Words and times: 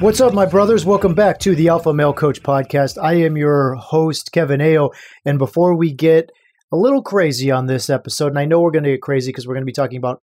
What's 0.00 0.20
up, 0.20 0.32
my 0.32 0.46
brothers? 0.46 0.86
Welcome 0.86 1.14
back 1.14 1.40
to 1.40 1.56
the 1.56 1.70
Alpha 1.70 1.92
Male 1.92 2.12
Coach 2.12 2.40
Podcast. 2.40 3.02
I 3.02 3.14
am 3.14 3.36
your 3.36 3.74
host, 3.74 4.30
Kevin 4.30 4.60
Aillaud. 4.60 4.94
And 5.24 5.40
before 5.40 5.74
we 5.74 5.92
get 5.92 6.30
a 6.70 6.76
little 6.76 7.02
crazy 7.02 7.50
on 7.50 7.66
this 7.66 7.90
episode, 7.90 8.28
and 8.28 8.38
I 8.38 8.44
know 8.44 8.60
we're 8.60 8.70
going 8.70 8.84
to 8.84 8.92
get 8.92 9.02
crazy 9.02 9.30
because 9.30 9.48
we're 9.48 9.54
going 9.54 9.62
to 9.62 9.66
be 9.66 9.72
talking 9.72 9.98
about 9.98 10.22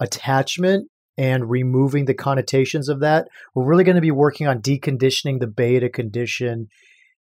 attachment 0.00 0.88
and 1.16 1.48
removing 1.48 2.06
the 2.06 2.14
connotations 2.14 2.88
of 2.88 2.98
that. 2.98 3.28
We're 3.54 3.64
really 3.64 3.84
going 3.84 3.94
to 3.94 4.00
be 4.00 4.10
working 4.10 4.48
on 4.48 4.60
deconditioning 4.60 5.38
the 5.38 5.46
beta 5.46 5.88
condition 5.88 6.66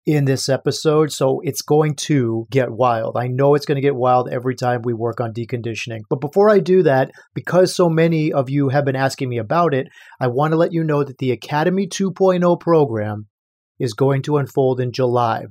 in 0.05 0.25
this 0.25 0.49
episode. 0.49 1.12
So 1.12 1.39
it's 1.43 1.62
going 1.62 1.95
to 1.95 2.45
get 2.52 2.71
wild. 2.71 3.16
I 3.17 3.27
know 3.27 3.55
it's 3.55 3.66
going 3.66 3.77
to 3.77 3.81
get 3.81 3.95
wild 3.95 4.30
every 4.30 4.55
time 4.55 4.81
we 4.84 4.94
work 4.94 5.21
on 5.21 5.34
deconditioning. 5.34 6.02
But 6.09 6.21
before 6.21 6.49
I 6.49 6.59
do 6.59 6.84
that, 6.84 7.11
because 7.34 7.75
so 7.75 7.89
many 7.89 8.31
of 8.31 8.49
you 8.49 8.70
have 8.70 8.85
been 8.85 8.95
asking 8.95 9.30
me 9.30 9.38
about 9.38 9.73
it, 9.73 9.88
I 10.20 10.27
want 10.27 10.52
to 10.52 10.58
let 10.58 10.73
you 10.73 10.84
know 10.84 11.03
that 11.03 11.20
the 11.20 11.31
Academy 11.31 11.88
2.0 11.88 12.59
program 12.59 13.27
is 13.80 13.94
going 13.94 14.22
to 14.23 14.38
unfold 14.38 14.80
in 14.80 14.91
July. 14.91 15.45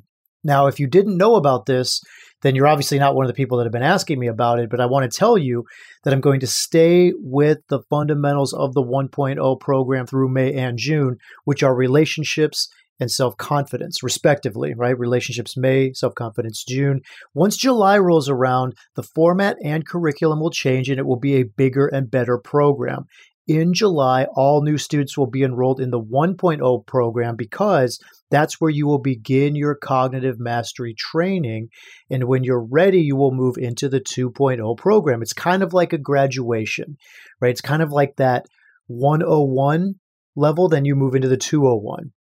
Now, 0.44 0.66
if 0.66 0.80
you 0.80 0.86
didn't 0.86 1.16
know 1.16 1.36
about 1.36 1.66
this, 1.66 2.00
then 2.42 2.56
you're 2.56 2.66
obviously 2.66 2.98
not 2.98 3.14
one 3.14 3.24
of 3.24 3.28
the 3.28 3.34
people 3.34 3.58
that 3.58 3.64
have 3.64 3.72
been 3.72 3.82
asking 3.82 4.18
me 4.18 4.26
about 4.26 4.58
it. 4.58 4.68
But 4.68 4.80
I 4.80 4.86
want 4.86 5.10
to 5.10 5.18
tell 5.18 5.38
you 5.38 5.64
that 6.02 6.12
I'm 6.12 6.20
going 6.20 6.40
to 6.40 6.46
stay 6.46 7.12
with 7.16 7.58
the 7.68 7.82
fundamentals 7.88 8.52
of 8.52 8.74
the 8.74 8.82
1.0 8.82 9.60
program 9.60 10.06
through 10.06 10.32
May 10.32 10.52
and 10.52 10.76
June, 10.76 11.16
which 11.44 11.62
are 11.62 11.74
relationships 11.74 12.68
and 13.00 13.10
self 13.10 13.36
confidence, 13.36 14.02
respectively, 14.02 14.74
right? 14.74 14.98
Relationships 14.98 15.56
May, 15.56 15.92
self 15.92 16.14
confidence 16.14 16.64
June. 16.66 17.00
Once 17.34 17.56
July 17.56 17.98
rolls 17.98 18.28
around, 18.28 18.74
the 18.96 19.02
format 19.02 19.56
and 19.64 19.86
curriculum 19.86 20.40
will 20.40 20.50
change 20.50 20.88
and 20.88 20.98
it 20.98 21.06
will 21.06 21.18
be 21.18 21.36
a 21.36 21.44
bigger 21.44 21.86
and 21.86 22.10
better 22.10 22.38
program 22.38 23.06
in 23.46 23.74
July, 23.74 24.26
all 24.34 24.62
new 24.62 24.78
students 24.78 25.18
will 25.18 25.26
be 25.26 25.42
enrolled 25.42 25.80
in 25.80 25.90
the 25.90 26.00
1.0 26.00 26.86
program 26.86 27.36
because 27.36 27.98
that's 28.30 28.60
where 28.60 28.70
you 28.70 28.86
will 28.86 29.00
begin 29.00 29.56
your 29.56 29.74
cognitive 29.74 30.38
mastery 30.38 30.94
training. 30.96 31.68
And 32.08 32.24
when 32.24 32.44
you're 32.44 32.64
ready, 32.64 33.00
you 33.00 33.16
will 33.16 33.32
move 33.32 33.56
into 33.58 33.88
the 33.88 34.00
2.0 34.00 34.76
program. 34.76 35.22
It's 35.22 35.32
kind 35.32 35.62
of 35.62 35.72
like 35.72 35.92
a 35.92 35.98
graduation, 35.98 36.96
right? 37.40 37.50
It's 37.50 37.60
kind 37.60 37.82
of 37.82 37.90
like 37.90 38.16
that 38.16 38.46
101 38.86 39.94
level, 40.36 40.68
then 40.68 40.84
you 40.84 40.94
move 40.94 41.14
into 41.14 41.28
the 41.28 41.36
201, 41.36 42.12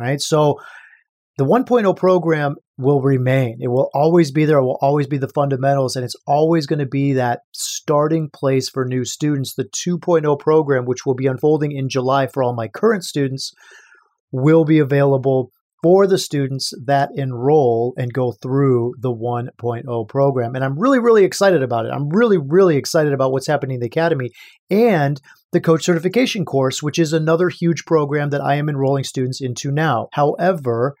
right? 0.00 0.20
So 0.20 0.60
the 1.36 1.44
1.0 1.44 1.96
program 1.96 2.56
will 2.76 3.00
remain. 3.00 3.58
It 3.60 3.68
will 3.68 3.90
always 3.94 4.30
be 4.30 4.44
there. 4.44 4.58
It 4.58 4.64
will 4.64 4.78
always 4.80 5.06
be 5.06 5.18
the 5.18 5.28
fundamentals, 5.28 5.96
and 5.96 6.04
it's 6.04 6.16
always 6.26 6.66
going 6.66 6.80
to 6.80 6.86
be 6.86 7.12
that 7.14 7.40
starting 7.52 8.30
place 8.30 8.68
for 8.68 8.84
new 8.84 9.04
students. 9.04 9.54
The 9.54 9.64
2.0 9.64 10.38
program, 10.38 10.84
which 10.84 11.06
will 11.06 11.14
be 11.14 11.26
unfolding 11.26 11.72
in 11.72 11.88
July 11.88 12.26
for 12.26 12.42
all 12.42 12.54
my 12.54 12.68
current 12.68 13.04
students, 13.04 13.52
will 14.32 14.64
be 14.64 14.78
available 14.78 15.50
for 15.82 16.06
the 16.06 16.18
students 16.18 16.72
that 16.84 17.10
enroll 17.14 17.94
and 17.96 18.12
go 18.12 18.32
through 18.32 18.94
the 18.98 19.12
1.0 19.12 20.08
program. 20.08 20.54
And 20.54 20.64
I'm 20.64 20.78
really, 20.78 20.98
really 20.98 21.24
excited 21.24 21.62
about 21.62 21.86
it. 21.86 21.92
I'm 21.92 22.08
really, 22.10 22.38
really 22.38 22.76
excited 22.76 23.12
about 23.12 23.32
what's 23.32 23.46
happening 23.46 23.76
in 23.76 23.80
the 23.80 23.86
Academy 23.86 24.30
and 24.68 25.20
the 25.52 25.60
coach 25.60 25.84
certification 25.84 26.44
course, 26.44 26.82
which 26.82 26.98
is 26.98 27.12
another 27.12 27.48
huge 27.48 27.84
program 27.86 28.30
that 28.30 28.42
I 28.42 28.56
am 28.56 28.68
enrolling 28.68 29.04
students 29.04 29.40
into 29.40 29.70
now. 29.70 30.08
However, 30.12 30.94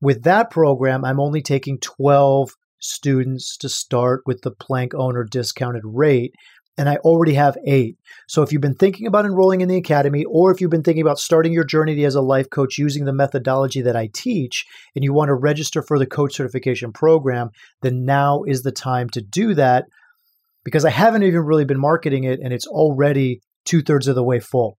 with 0.00 0.22
that 0.22 0.50
program, 0.50 1.04
I'm 1.04 1.20
only 1.20 1.42
taking 1.42 1.78
12 1.80 2.50
students 2.78 3.56
to 3.58 3.68
start 3.68 4.22
with 4.26 4.42
the 4.42 4.50
Plank 4.50 4.94
owner 4.94 5.24
discounted 5.24 5.82
rate. 5.84 6.32
And 6.78 6.88
I 6.88 6.96
already 6.96 7.34
have 7.34 7.56
eight. 7.66 7.96
So 8.28 8.42
if 8.42 8.52
you've 8.52 8.60
been 8.60 8.74
thinking 8.74 9.06
about 9.06 9.24
enrolling 9.24 9.62
in 9.62 9.68
the 9.68 9.78
academy, 9.78 10.24
or 10.24 10.50
if 10.50 10.60
you've 10.60 10.70
been 10.70 10.82
thinking 10.82 11.00
about 11.00 11.18
starting 11.18 11.52
your 11.52 11.64
journey 11.64 12.04
as 12.04 12.14
a 12.14 12.20
life 12.20 12.50
coach 12.50 12.76
using 12.76 13.06
the 13.06 13.14
methodology 13.14 13.80
that 13.82 13.96
I 13.96 14.10
teach, 14.12 14.64
and 14.94 15.02
you 15.02 15.14
want 15.14 15.28
to 15.28 15.34
register 15.34 15.82
for 15.82 15.98
the 15.98 16.06
coach 16.06 16.34
certification 16.34 16.92
program, 16.92 17.48
then 17.80 18.04
now 18.04 18.42
is 18.46 18.62
the 18.62 18.72
time 18.72 19.08
to 19.10 19.22
do 19.22 19.54
that 19.54 19.86
because 20.64 20.84
I 20.84 20.90
haven't 20.90 21.22
even 21.22 21.40
really 21.40 21.64
been 21.64 21.80
marketing 21.80 22.24
it 22.24 22.40
and 22.42 22.52
it's 22.52 22.66
already 22.66 23.40
two 23.64 23.82
thirds 23.82 24.06
of 24.06 24.14
the 24.14 24.24
way 24.24 24.38
full 24.38 24.76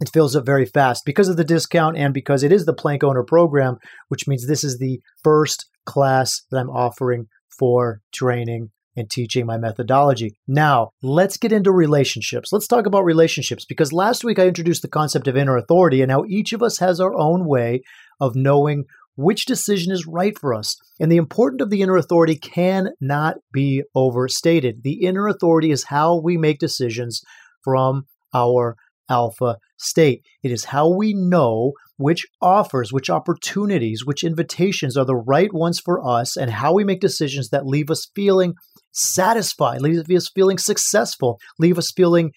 it 0.00 0.10
fills 0.12 0.34
up 0.34 0.44
very 0.44 0.66
fast 0.66 1.04
because 1.04 1.28
of 1.28 1.36
the 1.36 1.44
discount 1.44 1.96
and 1.96 2.12
because 2.12 2.42
it 2.42 2.52
is 2.52 2.64
the 2.64 2.74
Plank 2.74 3.04
Owner 3.04 3.22
program, 3.22 3.76
which 4.08 4.26
means 4.26 4.46
this 4.46 4.64
is 4.64 4.78
the 4.78 5.00
first 5.22 5.66
class 5.86 6.42
that 6.50 6.58
I'm 6.58 6.70
offering 6.70 7.26
for 7.58 8.00
training 8.12 8.70
and 8.96 9.10
teaching 9.10 9.46
my 9.46 9.56
methodology. 9.56 10.34
Now, 10.46 10.90
let's 11.02 11.36
get 11.36 11.52
into 11.52 11.72
relationships. 11.72 12.52
Let's 12.52 12.66
talk 12.66 12.86
about 12.86 13.04
relationships 13.04 13.64
because 13.64 13.92
last 13.92 14.24
week 14.24 14.38
I 14.38 14.46
introduced 14.46 14.82
the 14.82 14.88
concept 14.88 15.28
of 15.28 15.36
inner 15.36 15.56
authority 15.56 16.02
and 16.02 16.10
how 16.10 16.24
each 16.28 16.52
of 16.52 16.62
us 16.62 16.78
has 16.78 17.00
our 17.00 17.14
own 17.14 17.46
way 17.46 17.82
of 18.20 18.36
knowing 18.36 18.84
which 19.16 19.46
decision 19.46 19.92
is 19.92 20.06
right 20.06 20.38
for 20.38 20.54
us. 20.54 20.76
And 20.98 21.10
the 21.10 21.16
importance 21.16 21.62
of 21.62 21.70
the 21.70 21.82
inner 21.82 21.96
authority 21.96 22.36
cannot 22.36 23.36
be 23.52 23.82
overstated. 23.94 24.82
The 24.82 25.04
inner 25.04 25.28
authority 25.28 25.70
is 25.70 25.84
how 25.84 26.20
we 26.20 26.36
make 26.36 26.58
decisions 26.58 27.22
from 27.62 28.06
our 28.34 28.76
alpha 29.08 29.58
state. 29.78 30.22
It 30.42 30.50
is 30.50 30.66
how 30.66 30.88
we 30.88 31.14
know 31.14 31.72
which 31.96 32.26
offers, 32.42 32.92
which 32.92 33.10
opportunities, 33.10 34.04
which 34.04 34.24
invitations 34.24 34.96
are 34.96 35.04
the 35.04 35.14
right 35.14 35.52
ones 35.52 35.78
for 35.78 36.04
us, 36.04 36.36
and 36.36 36.50
how 36.50 36.72
we 36.72 36.84
make 36.84 37.00
decisions 37.00 37.50
that 37.50 37.66
leave 37.66 37.90
us 37.90 38.10
feeling 38.14 38.54
satisfied, 38.94 39.82
leave 39.82 40.08
us 40.08 40.30
feeling 40.34 40.58
successful, 40.58 41.38
leave 41.58 41.78
us 41.78 41.90
feeling 41.90 42.32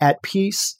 at 0.00 0.22
peace 0.22 0.76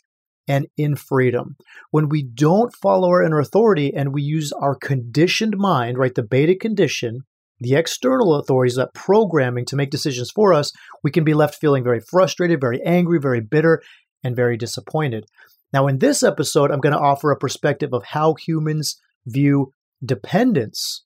and 0.48 0.66
in 0.76 0.94
freedom. 0.96 1.56
When 1.90 2.08
we 2.08 2.22
don't 2.22 2.74
follow 2.74 3.08
our 3.08 3.22
inner 3.22 3.38
authority 3.38 3.92
and 3.94 4.12
we 4.12 4.22
use 4.22 4.52
our 4.52 4.74
conditioned 4.74 5.56
mind, 5.56 5.98
right, 5.98 6.14
the 6.14 6.22
beta 6.22 6.54
condition, 6.54 7.20
the 7.58 7.74
external 7.74 8.34
authorities, 8.34 8.76
that 8.76 8.94
programming 8.94 9.64
to 9.66 9.76
make 9.76 9.90
decisions 9.90 10.30
for 10.30 10.52
us, 10.52 10.72
we 11.02 11.10
can 11.10 11.24
be 11.24 11.34
left 11.34 11.58
feeling 11.60 11.82
very 11.82 12.00
frustrated, 12.00 12.60
very 12.60 12.82
angry, 12.82 13.18
very 13.18 13.40
bitter, 13.40 13.82
and 14.22 14.36
very 14.36 14.56
disappointed. 14.56 15.24
Now, 15.72 15.86
in 15.86 15.98
this 15.98 16.22
episode, 16.22 16.70
I'm 16.70 16.80
going 16.80 16.94
to 16.94 16.98
offer 16.98 17.30
a 17.30 17.38
perspective 17.38 17.90
of 17.92 18.04
how 18.04 18.34
humans 18.34 19.00
view 19.26 19.72
dependence 20.04 21.04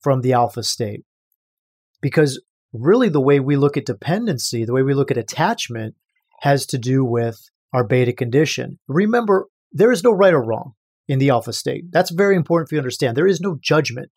from 0.00 0.20
the 0.20 0.32
alpha 0.32 0.62
state. 0.62 1.04
Because 2.00 2.40
really, 2.78 3.08
the 3.08 3.20
way 3.20 3.40
we 3.40 3.56
look 3.56 3.76
at 3.76 3.86
dependency, 3.86 4.64
the 4.64 4.72
way 4.72 4.82
we 4.82 4.94
look 4.94 5.10
at 5.10 5.18
attachment, 5.18 5.94
has 6.40 6.66
to 6.66 6.78
do 6.78 7.04
with 7.04 7.48
our 7.72 7.84
beta 7.84 8.12
condition. 8.12 8.78
Remember, 8.88 9.48
there 9.72 9.92
is 9.92 10.04
no 10.04 10.12
right 10.12 10.34
or 10.34 10.42
wrong 10.42 10.72
in 11.08 11.18
the 11.18 11.30
alpha 11.30 11.52
state. 11.52 11.84
That's 11.90 12.10
very 12.10 12.36
important 12.36 12.68
for 12.68 12.74
you 12.74 12.80
to 12.80 12.82
understand. 12.82 13.16
There 13.16 13.26
is 13.26 13.40
no 13.40 13.58
judgment. 13.60 14.10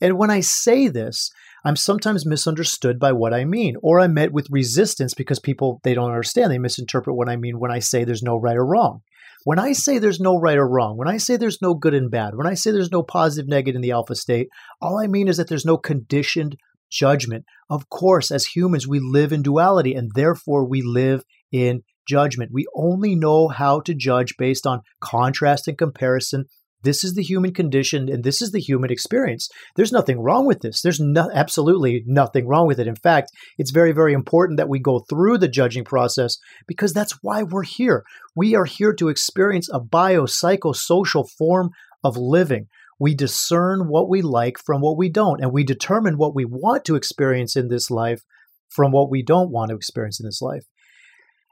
And 0.00 0.18
when 0.18 0.30
I 0.30 0.40
say 0.40 0.88
this, 0.88 1.30
I'm 1.64 1.76
sometimes 1.76 2.24
misunderstood 2.24 3.00
by 3.00 3.12
what 3.12 3.34
I 3.34 3.44
mean, 3.44 3.76
or 3.82 4.00
I'm 4.00 4.14
met 4.14 4.32
with 4.32 4.46
resistance 4.50 5.14
because 5.14 5.40
people 5.40 5.80
they 5.82 5.94
don't 5.94 6.10
understand. 6.10 6.52
They 6.52 6.58
misinterpret 6.58 7.16
what 7.16 7.28
I 7.28 7.36
mean 7.36 7.58
when 7.58 7.72
I 7.72 7.80
say 7.80 8.04
there's 8.04 8.22
no 8.22 8.36
right 8.36 8.56
or 8.56 8.64
wrong. 8.64 9.02
When 9.44 9.58
I 9.58 9.72
say 9.72 9.98
there's 9.98 10.20
no 10.20 10.36
right 10.36 10.58
or 10.58 10.68
wrong, 10.68 10.96
when 10.96 11.08
I 11.08 11.16
say 11.16 11.36
there's 11.36 11.62
no 11.62 11.74
good 11.74 11.94
and 11.94 12.10
bad, 12.10 12.34
when 12.34 12.46
I 12.46 12.54
say 12.54 12.70
there's 12.70 12.92
no 12.92 13.02
positive, 13.02 13.48
negative 13.48 13.76
in 13.76 13.82
the 13.82 13.92
alpha 13.92 14.14
state, 14.14 14.48
all 14.80 14.98
I 14.98 15.06
mean 15.06 15.28
is 15.28 15.36
that 15.36 15.48
there's 15.48 15.64
no 15.64 15.76
conditioned 15.76 16.56
judgment. 16.90 17.44
Of 17.70 17.88
course, 17.88 18.30
as 18.30 18.46
humans, 18.46 18.86
we 18.86 19.00
live 19.00 19.32
in 19.32 19.42
duality 19.42 19.94
and 19.94 20.10
therefore 20.14 20.66
we 20.66 20.82
live 20.82 21.22
in 21.52 21.82
judgment. 22.06 22.50
We 22.52 22.66
only 22.74 23.14
know 23.14 23.48
how 23.48 23.80
to 23.80 23.94
judge 23.94 24.36
based 24.38 24.66
on 24.66 24.80
contrast 25.00 25.68
and 25.68 25.76
comparison 25.76 26.46
this 26.82 27.02
is 27.02 27.14
the 27.14 27.22
human 27.22 27.52
condition 27.52 28.08
and 28.08 28.22
this 28.22 28.40
is 28.40 28.52
the 28.52 28.60
human 28.60 28.90
experience. 28.90 29.48
There's 29.74 29.92
nothing 29.92 30.20
wrong 30.20 30.46
with 30.46 30.60
this. 30.60 30.80
There's 30.80 31.00
no, 31.00 31.28
absolutely 31.34 32.04
nothing 32.06 32.46
wrong 32.46 32.66
with 32.66 32.78
it. 32.78 32.86
In 32.86 32.94
fact, 32.94 33.30
it's 33.56 33.72
very, 33.72 33.92
very 33.92 34.12
important 34.12 34.58
that 34.58 34.68
we 34.68 34.78
go 34.78 35.00
through 35.10 35.38
the 35.38 35.48
judging 35.48 35.84
process 35.84 36.36
because 36.66 36.92
that's 36.92 37.18
why 37.20 37.42
we're 37.42 37.64
here. 37.64 38.04
We 38.36 38.54
are 38.54 38.64
here 38.64 38.92
to 38.94 39.08
experience 39.08 39.68
a 39.72 39.80
biopsychosocial 39.80 41.28
form 41.36 41.70
of 42.04 42.16
living. 42.16 42.68
We 42.98 43.14
discern 43.14 43.88
what 43.88 44.08
we 44.08 44.22
like 44.22 44.58
from 44.58 44.80
what 44.80 44.96
we 44.96 45.08
don't, 45.08 45.40
and 45.40 45.52
we 45.52 45.64
determine 45.64 46.18
what 46.18 46.34
we 46.34 46.44
want 46.44 46.84
to 46.86 46.96
experience 46.96 47.56
in 47.56 47.68
this 47.68 47.90
life 47.90 48.22
from 48.68 48.92
what 48.92 49.10
we 49.10 49.22
don't 49.22 49.50
want 49.50 49.70
to 49.70 49.76
experience 49.76 50.20
in 50.20 50.26
this 50.26 50.42
life. 50.42 50.64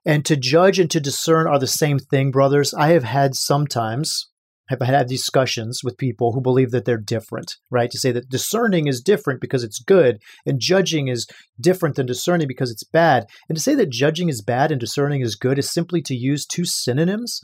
And 0.04 0.25
to 0.25 0.37
judge 0.37 0.78
and 0.78 0.90
to 0.90 1.00
discern 1.00 1.46
are 1.46 1.58
the 1.58 1.66
same 1.66 1.98
thing, 1.98 2.31
brothers. 2.31 2.72
I 2.75 2.88
have 2.88 3.04
had 3.04 3.34
sometimes 3.34 4.28
have 4.69 4.81
had 4.81 5.06
discussions 5.06 5.81
with 5.84 5.98
people 5.98 6.32
who 6.32 6.40
believe 6.40 6.70
that 6.72 6.84
they're 6.84 6.96
different, 6.96 7.54
right? 7.70 7.90
To 7.90 7.98
say 7.98 8.12
that 8.12 8.28
discerning 8.28 8.87
is 8.88 9.00
different 9.00 9.40
because 9.40 9.62
it's 9.62 9.78
good 9.78 10.20
and 10.44 10.60
judging 10.60 11.08
is 11.08 11.26
different 11.60 11.94
than 11.94 12.06
discerning 12.06 12.48
because 12.48 12.70
it's 12.70 12.84
bad. 12.84 13.26
And 13.48 13.56
to 13.56 13.62
say 13.62 13.75
that 13.76 13.90
judging 13.90 14.28
is 14.28 14.43
bad 14.43 14.72
and 14.72 14.81
discerning 14.81 15.20
is 15.20 15.37
good 15.37 15.58
is 15.58 15.72
simply 15.72 16.02
to 16.02 16.16
use 16.16 16.46
two 16.46 16.64
synonyms 16.64 17.40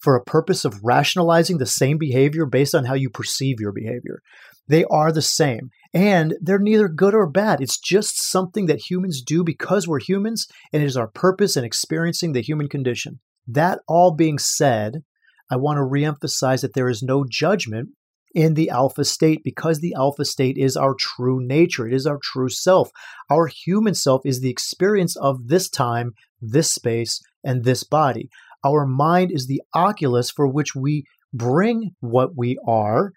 for 0.00 0.16
a 0.16 0.24
purpose 0.24 0.64
of 0.64 0.80
rationalizing 0.82 1.58
the 1.58 1.66
same 1.66 1.98
behavior 1.98 2.46
based 2.46 2.74
on 2.74 2.84
how 2.84 2.94
you 2.94 3.10
perceive 3.10 3.60
your 3.60 3.72
behavior. 3.72 4.20
They 4.68 4.84
are 4.84 5.12
the 5.12 5.22
same 5.22 5.70
and 5.92 6.34
they're 6.40 6.58
neither 6.58 6.88
good 6.88 7.14
or 7.14 7.28
bad. 7.28 7.60
It's 7.60 7.78
just 7.78 8.22
something 8.22 8.66
that 8.66 8.90
humans 8.90 9.22
do 9.22 9.44
because 9.44 9.86
we're 9.86 10.00
humans 10.00 10.46
and 10.72 10.82
it 10.82 10.86
is 10.86 10.96
our 10.96 11.08
purpose 11.08 11.56
in 11.56 11.64
experiencing 11.64 12.32
the 12.32 12.42
human 12.42 12.68
condition. 12.68 13.20
That 13.46 13.80
all 13.86 14.14
being 14.14 14.38
said, 14.38 15.02
I 15.50 15.56
want 15.56 15.76
to 15.76 15.82
reemphasize 15.82 16.62
that 16.62 16.74
there 16.74 16.88
is 16.88 17.02
no 17.02 17.24
judgment 17.28 17.90
in 18.34 18.54
the 18.54 18.70
alpha 18.70 19.04
state 19.04 19.42
because 19.44 19.78
the 19.78 19.94
alpha 19.94 20.24
state 20.24 20.56
is 20.58 20.76
our 20.76 20.94
true 20.98 21.38
nature. 21.40 21.86
It 21.86 21.94
is 21.94 22.06
our 22.06 22.18
true 22.20 22.48
self. 22.48 22.90
Our 23.30 23.46
human 23.46 23.94
self 23.94 24.22
is 24.24 24.40
the 24.40 24.50
experience 24.50 25.16
of 25.16 25.46
this 25.46 25.68
time, 25.68 26.12
this 26.40 26.72
space, 26.72 27.20
and 27.44 27.64
this 27.64 27.84
body. 27.84 28.28
Our 28.64 28.86
mind 28.86 29.30
is 29.32 29.46
the 29.46 29.62
oculus 29.74 30.30
for 30.30 30.46
which 30.46 30.74
we 30.74 31.04
bring 31.32 31.90
what 32.00 32.30
we 32.36 32.58
are 32.66 33.12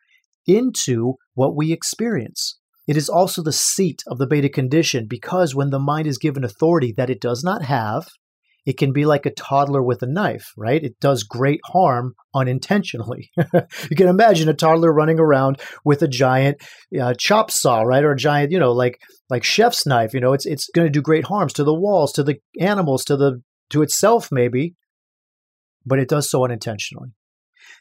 into 0.45 1.15
what 1.33 1.55
we 1.55 1.71
experience. 1.71 2.59
It 2.87 2.97
is 2.97 3.09
also 3.09 3.43
the 3.43 3.51
seat 3.51 4.01
of 4.07 4.17
the 4.17 4.27
beta 4.27 4.49
condition 4.49 5.07
because 5.09 5.53
when 5.53 5.69
the 5.69 5.79
mind 5.79 6.07
is 6.07 6.17
given 6.17 6.43
authority 6.43 6.93
that 6.95 7.09
it 7.09 7.19
does 7.19 7.43
not 7.43 7.63
have, 7.63 8.07
it 8.65 8.77
can 8.77 8.91
be 8.91 9.05
like 9.05 9.25
a 9.25 9.31
toddler 9.31 9.81
with 9.81 10.03
a 10.03 10.07
knife, 10.07 10.51
right? 10.57 10.83
It 10.83 10.99
does 10.99 11.23
great 11.23 11.61
harm 11.67 12.15
unintentionally. 12.35 13.31
you 13.37 13.95
can 13.95 14.09
imagine 14.09 14.49
a 14.49 14.53
toddler 14.53 14.91
running 14.91 15.19
around 15.19 15.61
with 15.85 16.01
a 16.01 16.07
giant 16.07 16.61
uh, 16.99 17.13
chop 17.17 17.49
saw, 17.49 17.83
right, 17.83 18.03
or 18.03 18.11
a 18.11 18.17
giant, 18.17 18.51
you 18.51 18.59
know, 18.59 18.73
like 18.73 18.99
like 19.29 19.45
chef's 19.45 19.85
knife. 19.85 20.13
You 20.13 20.19
know, 20.19 20.33
it's 20.33 20.45
it's 20.45 20.69
going 20.75 20.85
to 20.85 20.91
do 20.91 21.01
great 21.01 21.27
harms 21.27 21.53
to 21.53 21.63
the 21.63 21.73
walls, 21.73 22.11
to 22.13 22.23
the 22.23 22.39
animals, 22.59 23.05
to 23.05 23.15
the 23.15 23.41
to 23.69 23.81
itself, 23.81 24.29
maybe, 24.33 24.75
but 25.87 25.99
it 25.99 26.09
does 26.09 26.29
so 26.29 26.43
unintentionally. 26.43 27.09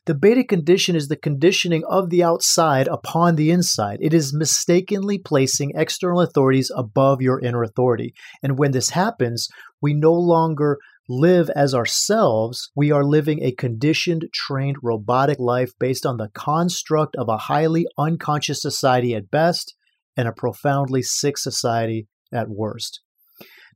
The 0.07 0.15
beta 0.15 0.45
condition 0.45 0.95
is 0.95 1.09
the 1.09 1.17
conditioning 1.17 1.83
of 1.89 2.11
the 2.11 2.23
outside 2.23 2.87
upon 2.87 3.35
the 3.35 3.51
inside. 3.51 3.99
It 4.01 4.15
is 4.15 4.33
mistakenly 4.33 5.19
placing 5.19 5.73
external 5.75 6.21
authorities 6.21 6.71
above 6.75 7.21
your 7.21 7.41
inner 7.41 7.63
authority. 7.63 8.15
And 8.43 8.59
when 8.59 8.71
this 8.71 8.91
happens, 8.91 9.49
we 9.83 9.95
no 9.95 10.13
longer 10.13 10.79
live 11.09 11.51
as 11.51 11.75
ourselves. 11.75 12.71
We 12.75 12.91
are 12.93 13.05
living 13.05 13.43
a 13.43 13.53
conditioned, 13.53 14.29
trained, 14.33 14.77
robotic 14.83 15.39
life 15.39 15.73
based 15.79 16.07
on 16.07 16.17
the 16.17 16.29
construct 16.29 17.17
of 17.17 17.29
a 17.29 17.39
highly 17.39 17.87
unconscious 17.99 18.63
society 18.63 19.15
at 19.15 19.31
best 19.31 19.75
and 20.17 20.29
a 20.29 20.33
profoundly 20.33 21.03
sick 21.03 21.37
society 21.37 22.07
at 22.33 22.49
worst. 22.49 23.01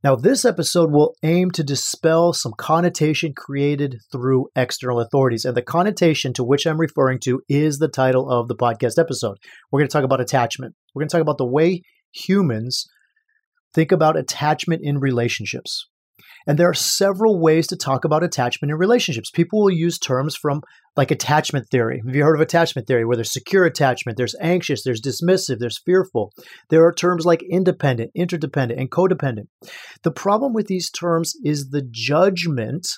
Now, 0.03 0.17
this 0.17 0.47
episode 0.47 0.91
will 0.91 1.15
aim 1.23 1.51
to 1.51 1.63
dispel 1.63 2.33
some 2.33 2.55
connotation 2.57 3.35
created 3.35 4.01
through 4.11 4.49
external 4.57 4.99
authorities. 4.99 5.45
And 5.45 5.55
the 5.55 5.61
connotation 5.61 6.33
to 6.35 6.45
which 6.45 6.67
I'm 6.67 6.81
referring 6.81 7.19
to 7.25 7.43
is 7.51 7.79
the 7.79 7.89
title 7.89 8.31
of 8.31 8.49
the 8.49 8.57
podcast 8.57 8.99
episode. 8.99 9.37
We're 9.71 9.81
going 9.81 9.89
to 9.89 9.93
talk 9.93 10.05
about 10.05 10.23
attachment. 10.23 10.75
We're 10.95 11.03
going 11.03 11.11
to 11.11 11.17
talk 11.17 11.23
about 11.23 11.37
the 11.37 11.45
way 11.45 11.83
humans 12.13 12.87
think 13.75 13.93
about 13.93 14.17
attachment 14.17 14.81
in 14.83 15.01
relationships. 15.01 15.90
And 16.47 16.59
there 16.59 16.69
are 16.69 16.75
several 16.75 17.41
ways 17.41 17.67
to 17.69 17.77
talk 17.77 18.05
about 18.05 18.23
attachment 18.23 18.71
in 18.71 18.79
relationships. 18.79 19.31
People 19.31 19.61
will 19.61 19.71
use 19.71 19.99
terms 19.99 20.37
from 20.37 20.63
like 20.97 21.11
attachment 21.11 21.69
theory. 21.71 22.03
Have 22.05 22.15
you 22.15 22.25
heard 22.25 22.35
of 22.35 22.41
attachment 22.41 22.87
theory? 22.87 23.05
Where 23.05 23.17
there's 23.17 23.33
secure 23.33 23.65
attachment, 23.65 24.19
there's 24.19 24.35
anxious, 24.41 24.83
there's 24.83 25.01
dismissive, 25.01 25.59
there's 25.59 25.81
fearful. 25.85 26.33
There 26.69 26.85
are 26.85 26.93
terms 26.93 27.25
like 27.25 27.43
independent, 27.49 28.11
interdependent, 28.15 28.81
and 28.81 28.91
codependent. 28.91 29.47
The 30.03 30.11
problem 30.11 30.53
with 30.53 30.67
these 30.67 30.91
terms 30.91 31.35
is 31.45 31.71
the 31.71 31.87
judgment 31.91 32.89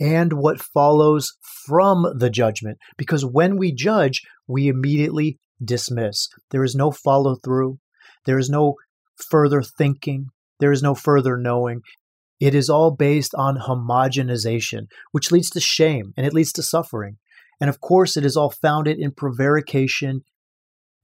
and 0.00 0.32
what 0.32 0.60
follows 0.60 1.32
from 1.66 2.06
the 2.18 2.30
judgment. 2.30 2.78
Because 2.96 3.24
when 3.24 3.56
we 3.56 3.72
judge, 3.72 4.22
we 4.48 4.68
immediately 4.68 5.38
dismiss. 5.64 6.28
There 6.50 6.64
is 6.64 6.74
no 6.74 6.90
follow 6.90 7.36
through, 7.44 7.78
there 8.26 8.38
is 8.38 8.50
no 8.50 8.74
further 9.30 9.62
thinking, 9.62 10.26
there 10.60 10.72
is 10.72 10.82
no 10.82 10.94
further 10.94 11.36
knowing. 11.36 11.82
It 12.42 12.56
is 12.56 12.68
all 12.68 12.90
based 12.90 13.36
on 13.36 13.56
homogenization, 13.68 14.88
which 15.12 15.30
leads 15.30 15.48
to 15.50 15.60
shame 15.60 16.12
and 16.16 16.26
it 16.26 16.34
leads 16.34 16.50
to 16.54 16.62
suffering. 16.64 17.18
And 17.60 17.70
of 17.70 17.80
course, 17.80 18.16
it 18.16 18.24
is 18.24 18.36
all 18.36 18.50
founded 18.50 18.98
in 18.98 19.12
prevarication 19.12 20.22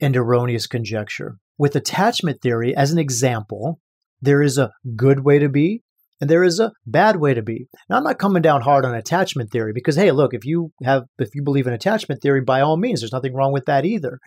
and 0.01 0.17
erroneous 0.17 0.67
conjecture. 0.67 1.37
With 1.57 1.77
attachment 1.77 2.43
theory 2.43 2.75
as 2.75 2.91
an 2.91 2.99
example, 2.99 3.79
there 4.21 4.43
is 4.43 4.59
a 4.59 4.73
good 4.97 5.25
way 5.25 5.39
to 5.39 5.49
be 5.49 5.85
and 6.21 6.29
there 6.29 6.43
is 6.43 6.59
a 6.59 6.73
bad 6.85 7.21
way 7.21 7.35
to 7.35 7.43
be. 7.43 7.69
Now 7.89 7.99
I'm 7.99 8.03
not 8.03 8.19
coming 8.19 8.43
down 8.43 8.63
hard 8.63 8.85
on 8.85 8.97
attachment 8.97 9.53
theory 9.53 9.71
because 9.73 9.95
hey, 9.95 10.11
look, 10.11 10.35
if 10.35 10.45
you 10.45 10.73
have 10.83 11.05
if 11.21 11.37
you 11.37 11.45
believe 11.45 11.69
in 11.69 11.73
attachment 11.73 12.21
theory 12.21 12.41
by 12.41 12.63
all 12.63 12.77
means 12.77 13.01
there's 13.01 13.13
nothing 13.13 13.33
wrong 13.33 13.53
with 13.53 13.67
that 13.67 13.85
either. 13.85 14.19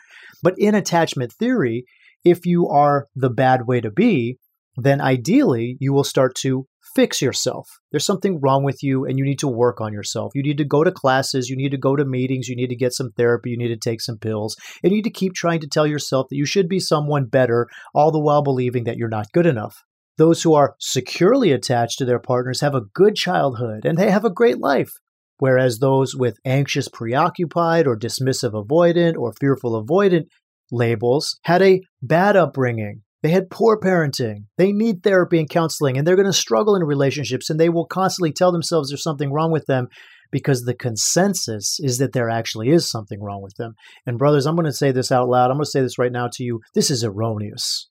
But 0.41 0.53
in 0.57 0.75
attachment 0.75 1.33
theory, 1.33 1.83
if 2.23 2.45
you 2.45 2.69
are 2.69 3.07
the 3.17 3.29
bad 3.29 3.67
way 3.67 3.81
to 3.81 3.91
be, 3.91 4.37
then 4.77 5.01
ideally 5.01 5.75
you 5.81 5.91
will 5.91 6.05
start 6.05 6.35
to 6.35 6.67
fix 6.95 7.21
yourself. 7.21 7.67
There's 7.91 8.05
something 8.05 8.39
wrong 8.41 8.63
with 8.63 8.83
you 8.83 9.05
and 9.05 9.17
you 9.17 9.25
need 9.25 9.39
to 9.39 9.47
work 9.47 9.81
on 9.81 9.93
yourself. 9.93 10.31
You 10.35 10.43
need 10.43 10.57
to 10.57 10.65
go 10.65 10.83
to 10.83 10.91
classes, 10.91 11.49
you 11.49 11.55
need 11.55 11.71
to 11.71 11.77
go 11.77 11.95
to 11.95 12.05
meetings, 12.05 12.47
you 12.47 12.55
need 12.55 12.69
to 12.69 12.75
get 12.75 12.93
some 12.93 13.11
therapy, 13.17 13.51
you 13.51 13.57
need 13.57 13.69
to 13.69 13.77
take 13.77 14.01
some 14.01 14.17
pills, 14.17 14.55
and 14.83 14.91
you 14.91 14.97
need 14.97 15.03
to 15.03 15.09
keep 15.09 15.33
trying 15.33 15.59
to 15.61 15.67
tell 15.67 15.87
yourself 15.87 16.27
that 16.29 16.35
you 16.35 16.45
should 16.45 16.67
be 16.67 16.79
someone 16.79 17.25
better, 17.25 17.67
all 17.93 18.11
the 18.11 18.19
while 18.19 18.41
believing 18.41 18.83
that 18.85 18.97
you're 18.97 19.09
not 19.09 19.31
good 19.33 19.45
enough. 19.45 19.83
Those 20.17 20.43
who 20.43 20.53
are 20.53 20.75
securely 20.79 21.51
attached 21.51 21.97
to 21.97 22.05
their 22.05 22.19
partners 22.19 22.61
have 22.61 22.75
a 22.75 22.81
good 22.93 23.15
childhood 23.15 23.85
and 23.85 23.97
they 23.97 24.11
have 24.11 24.25
a 24.25 24.29
great 24.29 24.59
life. 24.59 24.91
Whereas 25.37 25.79
those 25.79 26.15
with 26.15 26.37
anxious 26.45 26.87
preoccupied 26.87 27.87
or 27.87 27.97
dismissive 27.97 28.53
avoidant 28.53 29.17
or 29.17 29.33
fearful 29.39 29.83
avoidant 29.83 30.25
labels 30.71 31.39
had 31.43 31.61
a 31.61 31.81
bad 32.01 32.35
upbringing 32.35 33.01
they 33.23 33.29
had 33.29 33.49
poor 33.49 33.79
parenting. 33.79 34.45
They 34.57 34.71
need 34.71 35.03
therapy 35.03 35.39
and 35.39 35.49
counseling, 35.49 35.97
and 35.97 36.07
they're 36.07 36.15
going 36.15 36.25
to 36.25 36.33
struggle 36.33 36.75
in 36.75 36.83
relationships, 36.83 37.49
and 37.49 37.59
they 37.59 37.69
will 37.69 37.85
constantly 37.85 38.31
tell 38.31 38.51
themselves 38.51 38.89
there's 38.89 39.03
something 39.03 39.31
wrong 39.31 39.51
with 39.51 39.67
them 39.67 39.87
because 40.31 40.63
the 40.63 40.73
consensus 40.73 41.77
is 41.79 41.97
that 41.99 42.13
there 42.13 42.29
actually 42.29 42.69
is 42.69 42.89
something 42.89 43.21
wrong 43.21 43.41
with 43.41 43.53
them. 43.57 43.73
And, 44.05 44.17
brothers, 44.17 44.45
I'm 44.45 44.55
going 44.55 44.65
to 44.65 44.73
say 44.73 44.91
this 44.91 45.11
out 45.11 45.27
loud. 45.27 45.51
I'm 45.51 45.57
going 45.57 45.65
to 45.65 45.69
say 45.69 45.81
this 45.81 45.99
right 45.99 46.11
now 46.11 46.29
to 46.33 46.43
you. 46.43 46.61
This 46.73 46.89
is 46.89 47.03
erroneous. 47.03 47.89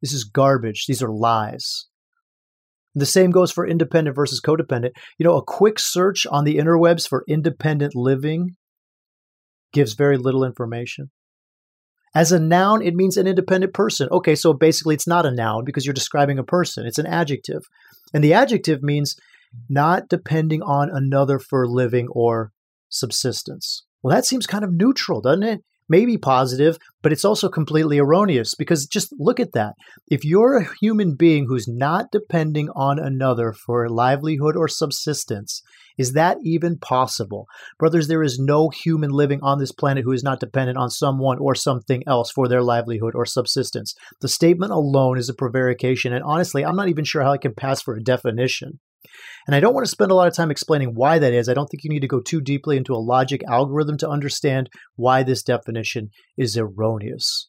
This 0.00 0.12
is 0.12 0.24
garbage. 0.24 0.86
These 0.88 1.02
are 1.02 1.12
lies. 1.12 1.86
The 2.94 3.06
same 3.06 3.30
goes 3.30 3.52
for 3.52 3.66
independent 3.66 4.16
versus 4.16 4.40
codependent. 4.40 4.90
You 5.18 5.24
know, 5.24 5.36
a 5.36 5.44
quick 5.44 5.78
search 5.78 6.26
on 6.30 6.44
the 6.44 6.56
interwebs 6.56 7.08
for 7.08 7.24
independent 7.28 7.94
living 7.94 8.56
gives 9.72 9.94
very 9.94 10.18
little 10.18 10.44
information. 10.44 11.10
As 12.14 12.30
a 12.30 12.38
noun, 12.38 12.82
it 12.82 12.94
means 12.94 13.16
an 13.16 13.26
independent 13.26 13.72
person. 13.72 14.08
Okay, 14.10 14.34
so 14.34 14.52
basically 14.52 14.94
it's 14.94 15.06
not 15.06 15.26
a 15.26 15.30
noun 15.30 15.64
because 15.64 15.86
you're 15.86 15.94
describing 15.94 16.38
a 16.38 16.44
person, 16.44 16.86
it's 16.86 16.98
an 16.98 17.06
adjective. 17.06 17.62
And 18.12 18.22
the 18.22 18.34
adjective 18.34 18.82
means 18.82 19.16
not 19.68 20.08
depending 20.08 20.62
on 20.62 20.90
another 20.90 21.38
for 21.38 21.66
living 21.66 22.08
or 22.10 22.52
subsistence. 22.88 23.84
Well, 24.02 24.14
that 24.14 24.26
seems 24.26 24.46
kind 24.46 24.64
of 24.64 24.72
neutral, 24.72 25.20
doesn't 25.20 25.42
it? 25.42 25.64
Maybe 25.88 26.16
positive, 26.16 26.78
but 27.02 27.12
it's 27.12 27.24
also 27.24 27.48
completely 27.48 27.98
erroneous 27.98 28.54
because 28.54 28.86
just 28.86 29.14
look 29.18 29.40
at 29.40 29.52
that. 29.52 29.74
If 30.06 30.24
you're 30.24 30.56
a 30.56 30.68
human 30.80 31.16
being 31.16 31.46
who's 31.46 31.66
not 31.68 32.06
depending 32.12 32.68
on 32.74 32.98
another 32.98 33.52
for 33.52 33.88
livelihood 33.88 34.56
or 34.56 34.68
subsistence, 34.68 35.62
is 35.98 36.12
that 36.12 36.38
even 36.42 36.78
possible? 36.78 37.46
Brothers, 37.78 38.08
there 38.08 38.22
is 38.22 38.38
no 38.38 38.70
human 38.70 39.10
living 39.10 39.40
on 39.42 39.58
this 39.58 39.72
planet 39.72 40.04
who 40.04 40.12
is 40.12 40.22
not 40.22 40.40
dependent 40.40 40.78
on 40.78 40.88
someone 40.88 41.38
or 41.38 41.54
something 41.54 42.02
else 42.06 42.30
for 42.30 42.48
their 42.48 42.62
livelihood 42.62 43.14
or 43.14 43.26
subsistence. 43.26 43.94
The 44.20 44.28
statement 44.28 44.72
alone 44.72 45.18
is 45.18 45.28
a 45.28 45.34
prevarication, 45.34 46.12
and 46.12 46.24
honestly, 46.24 46.64
I'm 46.64 46.76
not 46.76 46.88
even 46.88 47.04
sure 47.04 47.22
how 47.22 47.32
it 47.32 47.42
can 47.42 47.54
pass 47.54 47.82
for 47.82 47.96
a 47.96 48.02
definition. 48.02 48.80
And 49.46 49.56
I 49.56 49.60
don't 49.60 49.74
want 49.74 49.84
to 49.84 49.90
spend 49.90 50.10
a 50.10 50.14
lot 50.14 50.28
of 50.28 50.34
time 50.34 50.50
explaining 50.50 50.94
why 50.94 51.18
that 51.18 51.32
is. 51.32 51.48
I 51.48 51.54
don't 51.54 51.66
think 51.66 51.84
you 51.84 51.90
need 51.90 52.00
to 52.00 52.08
go 52.08 52.20
too 52.20 52.40
deeply 52.40 52.76
into 52.76 52.94
a 52.94 52.96
logic 52.96 53.42
algorithm 53.48 53.96
to 53.98 54.08
understand 54.08 54.70
why 54.96 55.22
this 55.22 55.42
definition 55.42 56.10
is 56.36 56.56
erroneous. 56.56 57.48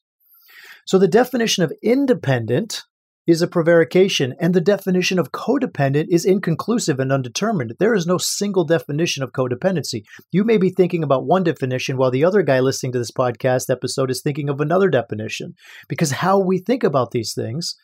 So, 0.86 0.98
the 0.98 1.08
definition 1.08 1.64
of 1.64 1.74
independent 1.82 2.84
is 3.26 3.42
a 3.42 3.48
prevarication, 3.48 4.36
and 4.40 4.54
the 4.54 4.60
definition 4.60 5.18
of 5.18 5.32
codependent 5.32 6.08
is 6.10 6.26
inconclusive 6.26 7.00
and 7.00 7.12
undetermined. 7.12 7.74
There 7.80 7.94
is 7.94 8.06
no 8.06 8.18
single 8.18 8.66
definition 8.66 9.24
of 9.24 9.32
codependency. 9.32 10.04
You 10.32 10.44
may 10.44 10.58
be 10.58 10.70
thinking 10.70 11.04
about 11.04 11.26
one 11.26 11.44
definition 11.44 11.96
while 11.96 12.12
the 12.12 12.26
other 12.26 12.42
guy 12.42 12.60
listening 12.60 12.92
to 12.94 13.00
this 13.00 13.12
podcast 13.12 13.70
episode 13.70 14.12
is 14.12 14.22
thinking 14.22 14.50
of 14.50 14.60
another 14.60 14.90
definition. 14.90 15.56
Because 15.88 16.12
how 16.12 16.38
we 16.38 16.58
think 16.58 16.84
about 16.84 17.12
these 17.12 17.34
things 17.34 17.76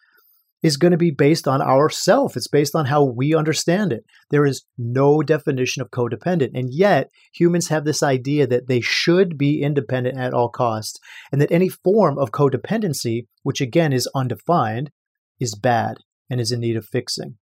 is 0.61 0.77
going 0.77 0.91
to 0.91 0.97
be 0.97 1.11
based 1.11 1.47
on 1.47 1.61
ourself. 1.61 2.35
It's 2.35 2.47
based 2.47 2.75
on 2.75 2.85
how 2.85 3.03
we 3.03 3.33
understand 3.33 3.93
it. 3.93 4.03
There 4.29 4.45
is 4.45 4.65
no 4.77 5.21
definition 5.21 5.81
of 5.81 5.91
codependent. 5.91 6.51
And 6.53 6.73
yet, 6.73 7.09
humans 7.33 7.69
have 7.69 7.85
this 7.85 8.03
idea 8.03 8.45
that 8.47 8.67
they 8.67 8.81
should 8.81 9.37
be 9.37 9.61
independent 9.61 10.17
at 10.17 10.33
all 10.33 10.49
costs, 10.49 10.99
and 11.31 11.41
that 11.41 11.51
any 11.51 11.69
form 11.69 12.17
of 12.17 12.31
codependency, 12.31 13.27
which 13.43 13.61
again 13.61 13.93
is 13.93 14.09
undefined, 14.13 14.91
is 15.39 15.55
bad 15.55 15.97
and 16.29 16.41
is 16.41 16.51
in 16.51 16.59
need 16.59 16.75
of 16.75 16.85
fixing. 16.85 17.37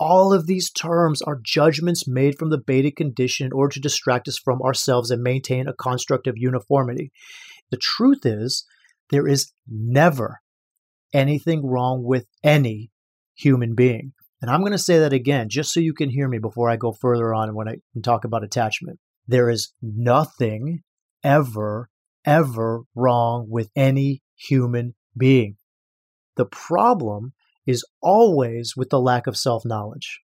All 0.00 0.32
of 0.32 0.46
these 0.46 0.70
terms 0.70 1.22
are 1.22 1.38
judgments 1.40 2.08
made 2.08 2.36
from 2.36 2.50
the 2.50 2.58
beta 2.58 2.90
condition 2.90 3.46
in 3.46 3.52
order 3.52 3.74
to 3.74 3.80
distract 3.80 4.26
us 4.26 4.36
from 4.36 4.60
ourselves 4.60 5.10
and 5.10 5.22
maintain 5.22 5.68
a 5.68 5.74
construct 5.74 6.26
of 6.26 6.36
uniformity. 6.36 7.12
The 7.70 7.76
truth 7.76 8.26
is, 8.26 8.66
there 9.10 9.28
is 9.28 9.52
never 9.68 10.41
anything 11.12 11.66
wrong 11.66 12.02
with 12.02 12.26
any 12.42 12.90
human 13.34 13.74
being. 13.74 14.12
And 14.40 14.50
I'm 14.50 14.60
going 14.60 14.72
to 14.72 14.78
say 14.78 14.98
that 14.98 15.12
again, 15.12 15.48
just 15.48 15.72
so 15.72 15.80
you 15.80 15.94
can 15.94 16.10
hear 16.10 16.28
me 16.28 16.38
before 16.38 16.68
I 16.68 16.76
go 16.76 16.92
further 16.92 17.32
on 17.32 17.54
when 17.54 17.68
I 17.68 17.76
talk 18.02 18.24
about 18.24 18.42
attachment. 18.42 18.98
There 19.26 19.48
is 19.48 19.72
nothing 19.80 20.80
ever, 21.22 21.88
ever 22.24 22.82
wrong 22.94 23.46
with 23.48 23.70
any 23.76 24.22
human 24.34 24.94
being. 25.16 25.56
The 26.36 26.46
problem 26.46 27.34
is 27.66 27.84
always 28.00 28.74
with 28.76 28.90
the 28.90 29.00
lack 29.00 29.28
of 29.28 29.36
self 29.36 29.64
knowledge. 29.64 30.20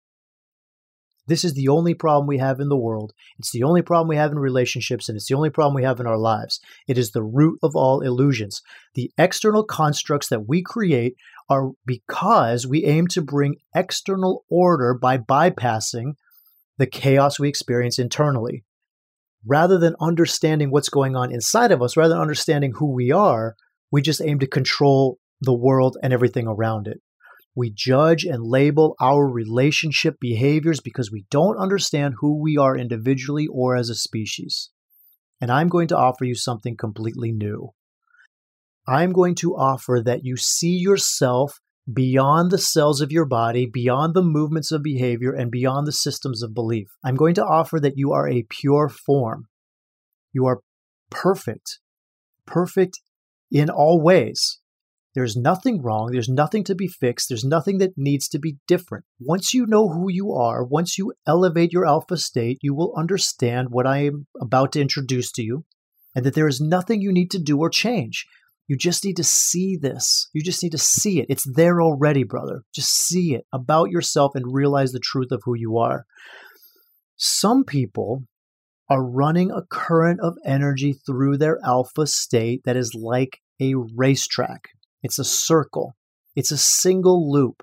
This 1.29 1.45
is 1.45 1.55
the 1.55 1.69
only 1.69 1.95
problem 1.95 2.27
we 2.27 2.39
have 2.39 2.61
in 2.61 2.69
the 2.69 2.77
world. 2.77 3.13
It's 3.39 3.51
the 3.51 3.65
only 3.65 3.83
problem 3.83 4.09
we 4.09 4.17
have 4.17 4.31
in 4.31 4.39
relationships, 4.39 5.09
and 5.09 5.17
it's 5.17 5.29
the 5.29 5.35
only 5.35 5.51
problem 5.51 5.75
we 5.75 5.83
have 5.83 5.99
in 5.99 6.07
our 6.07 6.19
lives. 6.19 6.61
It 6.87 6.99
is 6.99 7.11
the 7.11 7.23
root 7.23 7.59
of 7.63 7.75
all 7.75 8.01
illusions. 8.01 8.63
The 8.95 9.11
external 9.19 9.65
constructs 9.65 10.29
that 10.29 10.49
we 10.49 10.63
create 10.63 11.17
are 11.49 11.71
because 11.85 12.67
we 12.67 12.85
aim 12.85 13.09
to 13.09 13.23
bring 13.23 13.57
external 13.75 14.45
order 14.49 14.95
by 14.95 15.19
bypassing 15.19 16.15
the 16.79 16.87
chaos 16.87 17.39
we 17.39 17.49
experience 17.49 17.99
internally. 17.99 18.65
Rather 19.45 19.79
than 19.79 19.95
understanding 20.01 20.71
what's 20.71 20.89
going 20.89 21.17
on 21.17 21.33
inside 21.33 21.73
of 21.73 21.83
us, 21.83 21.97
rather 21.97 22.15
than 22.15 22.23
understanding 22.23 22.73
who 22.77 22.93
we 22.93 23.13
are, 23.13 23.55
we 23.91 24.03
just 24.03 24.21
aim 24.21 24.39
to 24.41 24.47
control 24.47 25.19
the 25.41 25.55
world 25.55 25.97
and 26.03 26.13
everything 26.13 26.47
around 26.47 26.89
it. 26.89 27.01
We 27.57 27.73
judge 27.75 28.25
and 28.25 28.45
label 28.45 28.95
our 29.01 29.27
relationship 29.27 30.17
behaviors 30.21 30.81
because 30.81 31.11
we 31.11 31.25
don't 31.31 31.57
understand 31.57 32.15
who 32.21 32.41
we 32.41 32.59
are 32.59 32.77
individually 32.77 33.49
or 33.51 33.75
as 33.75 33.89
a 33.89 33.95
species. 33.95 34.71
And 35.41 35.51
I'm 35.51 35.69
going 35.69 35.89
to 35.89 35.97
offer 35.97 36.25
you 36.25 36.35
something 36.35 36.77
completely 36.77 37.33
new. 37.33 37.71
I'm 38.87 39.13
going 39.13 39.35
to 39.37 39.57
offer 39.57 40.03
that 40.05 40.21
you 40.23 40.37
see 40.37 40.77
yourself 40.77 41.59
beyond 41.93 42.51
the 42.51 42.59
cells 42.59 43.01
of 43.01 43.11
your 43.11 43.25
body, 43.25 43.65
beyond 43.65 44.15
the 44.15 44.23
movements 44.23 44.71
of 44.71 44.83
behavior, 44.83 45.33
and 45.33 45.51
beyond 45.51 45.87
the 45.87 45.93
systems 45.93 46.43
of 46.43 46.55
belief. 46.55 46.89
I'm 47.03 47.17
going 47.17 47.35
to 47.35 47.45
offer 47.45 47.81
that 47.81 47.97
you 47.97 48.13
are 48.13 48.29
a 48.29 48.47
pure 48.49 48.89
form. 48.89 49.47
You 50.33 50.47
are 50.47 50.61
perfect, 51.11 51.79
perfect 52.45 53.01
in 53.51 53.71
all 53.71 54.01
ways. 54.03 54.61
There's 55.17 55.35
nothing 55.35 55.81
wrong. 55.81 56.11
There's 56.13 56.29
nothing 56.29 56.63
to 56.65 56.75
be 56.75 56.89
fixed. 56.89 57.31
There's 57.31 57.43
nothing 57.43 57.79
that 57.79 57.95
needs 57.97 58.29
to 58.29 58.39
be 58.39 58.59
different. 58.69 59.07
Once 59.19 59.55
you 59.55 59.65
know 59.65 59.89
who 59.89 60.11
you 60.11 60.35
are, 60.35 60.63
once 60.63 60.99
you 60.99 61.15
elevate 61.27 61.73
your 61.73 61.87
alpha 61.87 62.19
state, 62.19 62.59
you 62.61 62.75
will 62.75 62.95
understand 62.99 63.69
what 63.71 63.87
I 63.87 64.05
am 64.05 64.27
about 64.43 64.73
to 64.73 64.81
introduce 64.83 65.33
to 65.33 65.43
you 65.43 65.65
and 66.15 66.23
that 66.27 66.35
there 66.35 66.47
is 66.47 66.61
nothing 66.61 67.01
you 67.01 67.15
need 67.15 67.31
to 67.31 67.39
do 67.39 67.59
or 67.59 67.71
change. 67.71 68.27
You 68.69 68.77
just 68.77 69.07
need 69.07 69.17
to 69.17 69.25
see 69.25 69.79
this. 69.81 70.29
You 70.35 70.43
just 70.43 70.63
need 70.63 70.73
to 70.73 70.79
see 70.79 71.19
it. 71.19 71.27
It's 71.31 71.51
there 71.51 71.81
already, 71.81 72.23
brother. 72.23 72.65
Just 72.75 72.91
see 72.91 73.35
it 73.35 73.47
about 73.55 73.91
yourself 73.91 74.33
and 74.35 74.55
realize 74.55 74.93
the 74.93 75.01
truth 75.01 75.33
of 75.33 75.41
who 75.47 75.57
you 75.57 75.79
are. 75.79 76.05
Some 77.17 77.65
people 77.65 78.25
are 78.91 79.03
running 79.03 79.51
a 79.51 79.63
current 79.71 80.21
of 80.23 80.37
energy 80.45 80.93
through 80.93 81.39
their 81.39 81.59
alpha 81.65 82.07
state 82.07 82.61
that 82.67 82.77
is 82.77 82.95
like 82.95 83.41
a 83.63 83.73
racetrack. 83.75 84.69
It's 85.07 85.21
a 85.21 85.25
circle. 85.25 85.95
It's 86.35 86.51
a 86.51 86.59
single 86.59 87.31
loop. 87.31 87.63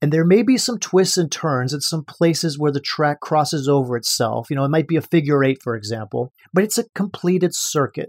And 0.00 0.10
there 0.10 0.24
may 0.24 0.42
be 0.42 0.56
some 0.56 0.78
twists 0.78 1.18
and 1.18 1.30
turns 1.30 1.74
at 1.74 1.82
some 1.82 2.02
places 2.02 2.58
where 2.58 2.72
the 2.72 2.80
track 2.80 3.20
crosses 3.20 3.68
over 3.68 3.94
itself. 3.94 4.48
You 4.48 4.56
know, 4.56 4.64
it 4.64 4.70
might 4.70 4.88
be 4.88 4.96
a 4.96 5.02
figure 5.02 5.44
eight, 5.44 5.58
for 5.62 5.76
example, 5.76 6.32
but 6.54 6.64
it's 6.64 6.78
a 6.78 6.88
completed 6.94 7.50
circuit. 7.52 8.08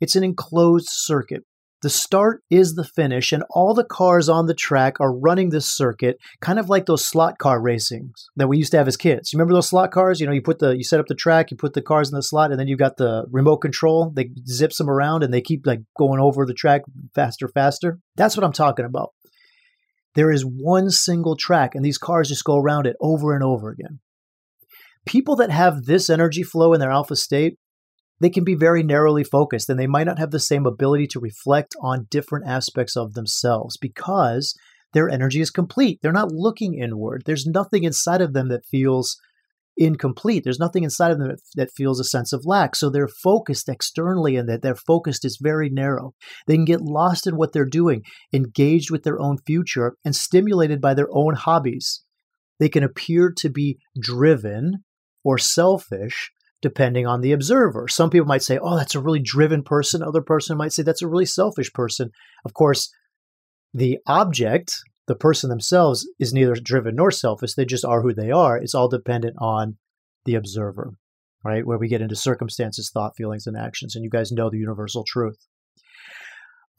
It's 0.00 0.16
an 0.16 0.24
enclosed 0.24 0.88
circuit. 0.90 1.44
The 1.82 1.90
start 1.90 2.42
is 2.50 2.74
the 2.74 2.84
finish, 2.84 3.32
and 3.32 3.42
all 3.48 3.72
the 3.72 3.84
cars 3.84 4.28
on 4.28 4.46
the 4.46 4.54
track 4.54 5.00
are 5.00 5.16
running 5.16 5.48
this 5.48 5.66
circuit, 5.66 6.18
kind 6.42 6.58
of 6.58 6.68
like 6.68 6.84
those 6.84 7.06
slot 7.06 7.38
car 7.38 7.58
racings 7.58 8.26
that 8.36 8.48
we 8.48 8.58
used 8.58 8.72
to 8.72 8.76
have 8.76 8.88
as 8.88 8.98
kids. 8.98 9.32
You 9.32 9.38
remember 9.38 9.54
those 9.54 9.68
slot 9.68 9.90
cars? 9.90 10.20
You 10.20 10.26
know, 10.26 10.32
you 10.32 10.42
put 10.42 10.58
the 10.58 10.76
you 10.76 10.84
set 10.84 11.00
up 11.00 11.06
the 11.06 11.14
track, 11.14 11.50
you 11.50 11.56
put 11.56 11.72
the 11.72 11.80
cars 11.80 12.10
in 12.10 12.16
the 12.16 12.22
slot, 12.22 12.50
and 12.50 12.60
then 12.60 12.68
you've 12.68 12.78
got 12.78 12.98
the 12.98 13.24
remote 13.30 13.58
control 13.58 14.12
that 14.16 14.26
zips 14.46 14.76
them 14.76 14.90
around, 14.90 15.22
and 15.22 15.32
they 15.32 15.40
keep 15.40 15.66
like 15.66 15.80
going 15.98 16.20
over 16.20 16.44
the 16.44 16.52
track 16.52 16.82
faster, 17.14 17.48
faster. 17.48 17.98
That's 18.14 18.36
what 18.36 18.44
I'm 18.44 18.52
talking 18.52 18.84
about. 18.84 19.12
There 20.14 20.30
is 20.30 20.42
one 20.42 20.90
single 20.90 21.36
track, 21.36 21.74
and 21.74 21.84
these 21.84 21.98
cars 21.98 22.28
just 22.28 22.44
go 22.44 22.58
around 22.58 22.86
it 22.86 22.96
over 23.00 23.34
and 23.34 23.42
over 23.42 23.70
again. 23.70 24.00
People 25.06 25.34
that 25.36 25.50
have 25.50 25.84
this 25.84 26.10
energy 26.10 26.42
flow 26.42 26.74
in 26.74 26.80
their 26.80 26.90
alpha 26.90 27.16
state 27.16 27.56
they 28.20 28.30
can 28.30 28.44
be 28.44 28.54
very 28.54 28.82
narrowly 28.82 29.24
focused 29.24 29.68
and 29.68 29.78
they 29.78 29.86
might 29.86 30.06
not 30.06 30.18
have 30.18 30.30
the 30.30 30.40
same 30.40 30.66
ability 30.66 31.06
to 31.08 31.20
reflect 31.20 31.74
on 31.80 32.06
different 32.10 32.46
aspects 32.46 32.96
of 32.96 33.14
themselves 33.14 33.76
because 33.76 34.54
their 34.92 35.08
energy 35.08 35.40
is 35.40 35.50
complete. 35.50 36.00
They're 36.02 36.12
not 36.12 36.32
looking 36.32 36.74
inward. 36.74 37.22
There's 37.24 37.46
nothing 37.46 37.84
inside 37.84 38.20
of 38.20 38.32
them 38.32 38.48
that 38.48 38.66
feels 38.66 39.16
incomplete. 39.76 40.44
There's 40.44 40.58
nothing 40.58 40.84
inside 40.84 41.12
of 41.12 41.18
them 41.18 41.36
that, 41.54 41.70
feels 41.72 42.00
a 42.00 42.04
sense 42.04 42.32
of 42.32 42.44
lack. 42.44 42.76
So 42.76 42.90
they're 42.90 43.08
focused 43.08 43.68
externally 43.68 44.36
and 44.36 44.48
that 44.48 44.62
their 44.62 44.74
focus 44.74 45.24
is 45.24 45.38
very 45.40 45.70
narrow. 45.70 46.14
They 46.46 46.56
can 46.56 46.66
get 46.66 46.82
lost 46.82 47.26
in 47.26 47.36
what 47.36 47.52
they're 47.52 47.64
doing, 47.64 48.02
engaged 48.32 48.90
with 48.90 49.04
their 49.04 49.18
own 49.18 49.38
future, 49.46 49.94
and 50.04 50.14
stimulated 50.14 50.80
by 50.80 50.94
their 50.94 51.08
own 51.10 51.34
hobbies. 51.34 52.02
They 52.58 52.68
can 52.68 52.82
appear 52.82 53.32
to 53.38 53.48
be 53.48 53.78
driven 53.98 54.84
or 55.24 55.38
selfish 55.38 56.30
depending 56.62 57.06
on 57.06 57.20
the 57.20 57.32
observer. 57.32 57.88
Some 57.88 58.10
people 58.10 58.26
might 58.26 58.42
say, 58.42 58.58
oh, 58.58 58.76
that's 58.76 58.94
a 58.94 59.00
really 59.00 59.20
driven 59.20 59.62
person. 59.62 60.02
Other 60.02 60.22
person 60.22 60.56
might 60.56 60.72
say 60.72 60.82
that's 60.82 61.02
a 61.02 61.08
really 61.08 61.26
selfish 61.26 61.72
person. 61.72 62.10
Of 62.44 62.54
course, 62.54 62.92
the 63.72 63.98
object, 64.06 64.74
the 65.06 65.14
person 65.14 65.48
themselves, 65.48 66.08
is 66.18 66.32
neither 66.32 66.54
driven 66.54 66.96
nor 66.96 67.10
selfish. 67.10 67.54
They 67.54 67.64
just 67.64 67.84
are 67.84 68.02
who 68.02 68.12
they 68.12 68.30
are. 68.30 68.58
It's 68.58 68.74
all 68.74 68.88
dependent 68.88 69.36
on 69.38 69.76
the 70.24 70.34
observer, 70.34 70.92
right? 71.44 71.66
Where 71.66 71.78
we 71.78 71.88
get 71.88 72.02
into 72.02 72.16
circumstances, 72.16 72.90
thought, 72.92 73.16
feelings, 73.16 73.46
and 73.46 73.56
actions. 73.56 73.96
And 73.96 74.04
you 74.04 74.10
guys 74.10 74.32
know 74.32 74.50
the 74.50 74.58
universal 74.58 75.04
truth. 75.06 75.38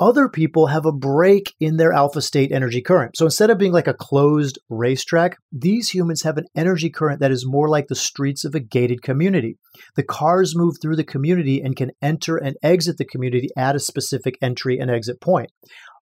Other 0.01 0.27
people 0.27 0.65
have 0.65 0.87
a 0.87 0.91
break 0.91 1.53
in 1.59 1.77
their 1.77 1.93
alpha 1.93 2.23
state 2.23 2.51
energy 2.51 2.81
current. 2.81 3.15
So 3.15 3.25
instead 3.25 3.51
of 3.51 3.59
being 3.59 3.71
like 3.71 3.87
a 3.87 3.93
closed 3.93 4.57
racetrack, 4.67 5.37
these 5.51 5.91
humans 5.91 6.23
have 6.23 6.39
an 6.39 6.47
energy 6.55 6.89
current 6.89 7.19
that 7.19 7.29
is 7.29 7.45
more 7.45 7.69
like 7.69 7.87
the 7.87 7.93
streets 7.93 8.43
of 8.43 8.55
a 8.55 8.59
gated 8.59 9.03
community. 9.03 9.59
The 9.95 10.01
cars 10.01 10.55
move 10.55 10.77
through 10.81 10.95
the 10.95 11.03
community 11.03 11.61
and 11.61 11.75
can 11.75 11.91
enter 12.01 12.35
and 12.35 12.57
exit 12.63 12.97
the 12.97 13.05
community 13.05 13.49
at 13.55 13.75
a 13.75 13.79
specific 13.79 14.39
entry 14.41 14.79
and 14.79 14.89
exit 14.89 15.21
point. 15.21 15.51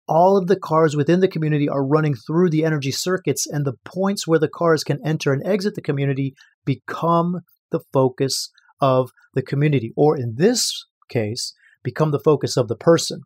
All 0.08 0.38
of 0.38 0.48
the 0.48 0.60
cars 0.60 0.96
within 0.96 1.20
the 1.20 1.28
community 1.28 1.70
are 1.70 1.86
running 1.86 2.16
through 2.16 2.50
the 2.50 2.66
energy 2.66 2.92
circuits, 2.92 3.46
and 3.46 3.64
the 3.64 3.78
points 3.86 4.28
where 4.28 4.40
the 4.40 4.50
cars 4.50 4.84
can 4.84 5.06
enter 5.06 5.32
and 5.32 5.46
exit 5.46 5.76
the 5.76 5.82
community 5.82 6.34
become 6.66 7.42
the 7.70 7.82
focus 7.94 8.50
of 8.82 9.12
the 9.36 9.44
community, 9.44 9.94
or 9.96 10.18
in 10.18 10.34
this 10.38 10.88
case, 11.10 11.54
become 11.84 12.10
the 12.10 12.20
focus 12.20 12.58
of 12.58 12.68
the 12.68 12.76
person 12.76 13.22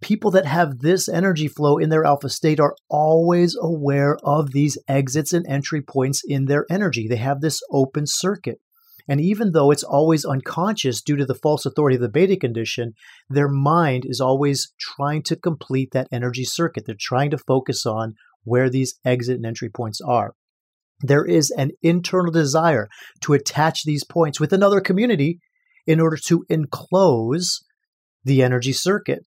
people 0.00 0.30
that 0.30 0.46
have 0.46 0.78
this 0.78 1.08
energy 1.08 1.48
flow 1.48 1.78
in 1.78 1.88
their 1.88 2.04
alpha 2.04 2.28
state 2.28 2.60
are 2.60 2.76
always 2.88 3.56
aware 3.60 4.16
of 4.22 4.52
these 4.52 4.78
exits 4.86 5.32
and 5.32 5.46
entry 5.48 5.82
points 5.82 6.22
in 6.26 6.44
their 6.44 6.64
energy. 6.70 7.08
They 7.08 7.16
have 7.16 7.40
this 7.40 7.60
open 7.70 8.04
circuit. 8.06 8.60
And 9.08 9.20
even 9.20 9.52
though 9.52 9.70
it's 9.70 9.82
always 9.82 10.24
unconscious 10.24 11.00
due 11.00 11.16
to 11.16 11.24
the 11.24 11.34
false 11.34 11.64
authority 11.64 11.96
of 11.96 12.02
the 12.02 12.10
beta 12.10 12.36
condition, 12.36 12.92
their 13.28 13.48
mind 13.48 14.04
is 14.06 14.20
always 14.20 14.72
trying 14.78 15.22
to 15.24 15.36
complete 15.36 15.92
that 15.92 16.08
energy 16.12 16.44
circuit. 16.44 16.84
They're 16.86 16.94
trying 16.98 17.30
to 17.30 17.38
focus 17.38 17.86
on 17.86 18.14
where 18.44 18.68
these 18.68 18.98
exit 19.04 19.36
and 19.36 19.46
entry 19.46 19.70
points 19.70 20.00
are. 20.06 20.34
There 21.00 21.24
is 21.24 21.50
an 21.50 21.70
internal 21.82 22.32
desire 22.32 22.88
to 23.22 23.32
attach 23.32 23.84
these 23.84 24.04
points 24.04 24.40
with 24.40 24.52
another 24.52 24.80
community 24.80 25.38
in 25.86 26.00
order 26.00 26.18
to 26.26 26.44
enclose 26.50 27.64
the 28.24 28.42
energy 28.42 28.72
circuit. 28.72 29.24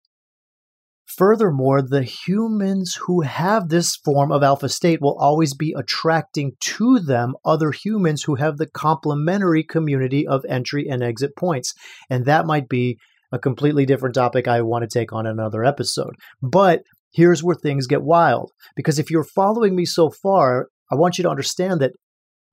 Furthermore, 1.18 1.82
the 1.82 2.04
humans 2.04 2.98
who 3.02 3.22
have 3.22 3.68
this 3.68 3.96
form 3.98 4.32
of 4.32 4.44
alpha 4.44 4.70
state 4.70 5.02
will 5.02 5.18
always 5.20 5.54
be 5.54 5.74
attracting 5.78 6.54
to 6.62 7.00
them 7.00 7.34
other 7.44 7.72
humans 7.72 8.24
who 8.24 8.36
have 8.36 8.58
the 8.58 8.68
complementary 8.68 9.64
community 9.64 10.26
of 10.26 10.46
entry 10.48 10.88
and 10.88 11.04
exit 11.04 11.36
points. 11.36 11.74
And 12.10 12.26
that 12.26 12.46
might 12.46 12.70
be 12.70 12.98
a 13.32 13.40
completely 13.40 13.86
different 13.86 14.16
topic 14.16 14.48
I 14.48 14.62
want 14.62 14.84
to 14.84 15.00
take 15.00 15.12
on 15.12 15.26
another 15.26 15.66
episode. 15.66 16.16
But 16.42 16.84
here's 17.12 17.44
where 17.44 17.56
things 17.56 17.88
get 17.88 18.04
wild. 18.04 18.52
Because 18.76 19.00
if 19.00 19.12
you're 19.12 19.24
following 19.24 19.76
me 19.76 19.86
so 19.86 20.10
far, 20.10 20.68
I 20.92 20.96
want 20.96 21.18
you 21.18 21.24
to 21.24 21.30
understand 21.30 21.82
that 21.82 21.94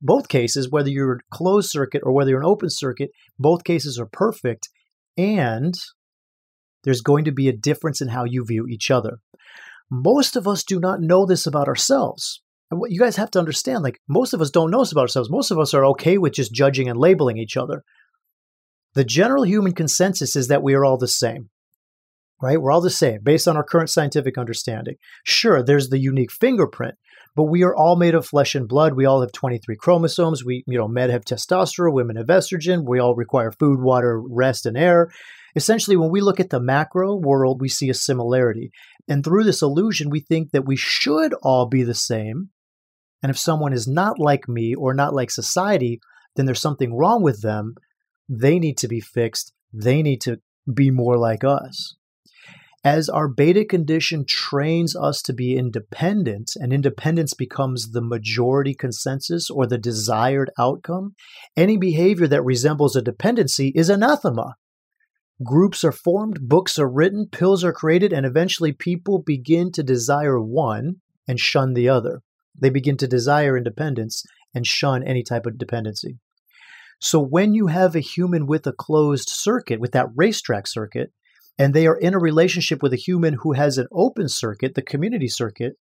both 0.00 0.29
cases, 0.29 0.71
whether 0.71 0.91
you're 0.91 1.21
closed 1.33 1.71
circuit 1.71 2.03
or 2.05 2.12
whether 2.12 2.31
you're 2.31 2.41
an 2.41 2.47
open 2.47 2.71
circuit, 2.71 3.11
both 3.38 3.65
cases 3.65 3.99
are 3.99 4.09
perfect. 4.11 4.69
And 5.17 5.75
there's 6.85 7.00
going 7.00 7.25
to 7.25 7.32
be 7.32 7.49
a 7.49 7.56
difference 7.56 8.00
in 8.00 8.08
how 8.08 8.25
you 8.25 8.44
view 8.44 8.66
each 8.66 8.90
other. 8.90 9.18
Most 9.90 10.37
of 10.37 10.47
us 10.47 10.64
do 10.64 10.78
not 10.78 11.00
know 11.00 11.26
this 11.26 11.47
about 11.47 11.68
ourselves. 11.68 12.42
And 12.70 12.78
what 12.78 12.90
you 12.90 13.00
guys 13.00 13.16
have 13.16 13.30
to 13.32 13.38
understand, 13.38 13.82
like 13.82 14.00
most 14.08 14.35
of 14.35 14.40
us 14.40 14.50
don't 14.50 14.70
know 14.70 14.80
this 14.80 14.92
about 14.92 15.02
ourselves. 15.02 15.30
Most 15.30 15.50
of 15.50 15.58
us 15.58 15.73
are 15.73 15.87
okay 15.87 16.18
with 16.18 16.35
just 16.35 16.52
judging 16.52 16.88
and 16.88 16.99
labeling 16.99 17.38
each 17.38 17.56
other. 17.56 17.82
The 18.94 19.04
general 19.04 19.44
human 19.44 19.73
consensus 19.73 20.37
is 20.37 20.49
that 20.49 20.62
we 20.62 20.75
are 20.75 20.85
all 20.85 20.99
the 20.99 21.08
same 21.08 21.49
right? 22.40 22.61
We're 22.61 22.73
all 22.73 22.80
the 22.80 22.90
same 22.90 23.20
based 23.23 23.49
on 23.49 23.56
our 23.56 23.64
current 23.64 23.90
scientific 23.90 24.38
understanding. 24.38 24.97
Sure, 25.25 25.62
there's 25.62 25.88
the 25.88 25.99
unique 25.99 26.32
fingerprint, 26.32 26.94
but 27.35 27.44
we 27.44 27.62
are 27.62 27.75
all 27.75 27.97
made 27.97 28.14
of 28.14 28.26
flesh 28.26 28.54
and 28.54 28.68
blood. 28.68 28.94
We 28.94 29.06
all 29.06 29.20
have 29.20 29.32
23 29.32 29.76
chromosomes. 29.76 30.44
We, 30.44 30.64
you 30.66 30.78
know, 30.78 30.88
men 30.88 31.11
have 31.11 31.25
testosterone, 31.25 31.94
women 31.94 32.16
have 32.16 32.26
estrogen. 32.26 32.85
We 32.87 32.99
all 32.99 33.14
require 33.14 33.52
food, 33.52 33.80
water, 33.80 34.20
rest, 34.20 34.66
and 34.66 34.76
air. 34.76 35.11
Essentially, 35.57 35.97
when 35.97 36.11
we 36.11 36.21
look 36.21 36.40
at 36.40 36.50
the 36.50 36.61
macro 36.61 37.14
world, 37.14 37.61
we 37.61 37.69
see 37.69 37.88
a 37.88 37.95
similarity. 37.95 38.71
And 39.09 39.25
through 39.25 39.45
this 39.45 39.62
illusion, 39.62 40.11
we 40.11 40.21
think 40.21 40.50
that 40.52 40.67
we 40.67 40.76
should 40.76 41.35
all 41.43 41.67
be 41.67 41.83
the 41.83 41.95
same. 41.95 42.50
And 43.23 43.31
if 43.31 43.38
someone 43.38 43.73
is 43.73 43.88
not 43.88 44.19
like 44.19 44.49
me 44.49 44.75
or 44.75 44.95
not 44.95 45.14
like 45.14 45.31
society, 45.31 46.00
then 46.37 46.47
there's 46.47 46.61
something 46.61 46.95
wrong 46.95 47.23
with 47.23 47.43
them. 47.43 47.75
They 48.28 48.59
need 48.59 48.78
to 48.78 48.88
be 48.88 49.00
fixed. 49.00 49.52
They 49.73 50.02
need 50.02 50.21
to 50.23 50.40
be 50.73 50.90
more 50.90 51.17
like 51.17 51.43
us 51.45 51.97
as 52.85 53.09
our 53.09 53.28
beta 53.28 53.64
condition 53.64 54.25
trains 54.26 54.95
us 54.95 55.21
to 55.23 55.33
be 55.33 55.57
independent 55.57 56.52
and 56.57 56.73
independence 56.73 57.35
becomes 57.35 57.90
the 57.90 58.00
majority 58.00 58.75
consensus 58.75 59.50
or 59.50 59.67
the 59.67 59.78
desired 59.78 60.50
outcome, 60.59 61.14
any 61.57 61.76
behavior 61.76 62.26
that 62.28 62.45
resembles 62.45 62.95
a 62.95 63.02
dependency 63.02 63.73
is 63.75 63.90
anathema. 63.90 64.55
Groups 65.45 65.85
are 65.85 65.92
formed, 65.92 66.49
books 66.49 66.78
are 66.78 66.90
written, 66.90 67.28
pills 67.30 67.62
are 67.62 67.73
created, 67.73 68.12
and 68.12 68.26
eventually 68.26 68.73
people 68.73 69.23
begin 69.25 69.71
to 69.73 69.85
desire 69.85 70.40
one 70.40 70.97
and 71.28 71.38
shun 71.38 71.75
the 71.75 71.88
other. 71.88 72.23
They 72.61 72.71
begin 72.71 72.97
to 72.97 73.07
desire 73.07 73.57
independence 73.57 74.25
and 74.52 74.66
shun 74.66 75.04
any 75.04 75.23
type 75.23 75.47
of 75.47 75.57
dependency. 75.57 76.18
So 77.00 77.21
when 77.21 77.54
you 77.54 77.68
have 77.68 77.95
a 77.95 78.00
human 78.00 78.47
with 78.47 78.66
a 78.66 78.73
closed 78.73 79.28
circuit, 79.28 79.78
with 79.78 79.92
that 79.92 80.09
racetrack 80.16 80.66
circuit, 80.66 81.12
and 81.57 81.73
they 81.73 81.87
are 81.87 81.97
in 81.97 82.14
a 82.14 82.18
relationship 82.18 82.83
with 82.83 82.92
a 82.92 82.97
human 82.97 83.35
who 83.35 83.52
has 83.52 83.78
an 83.78 83.87
open 83.92 84.28
circuit, 84.28 84.75
the 84.75 84.83
community 84.83 85.28
circuit, 85.28 85.75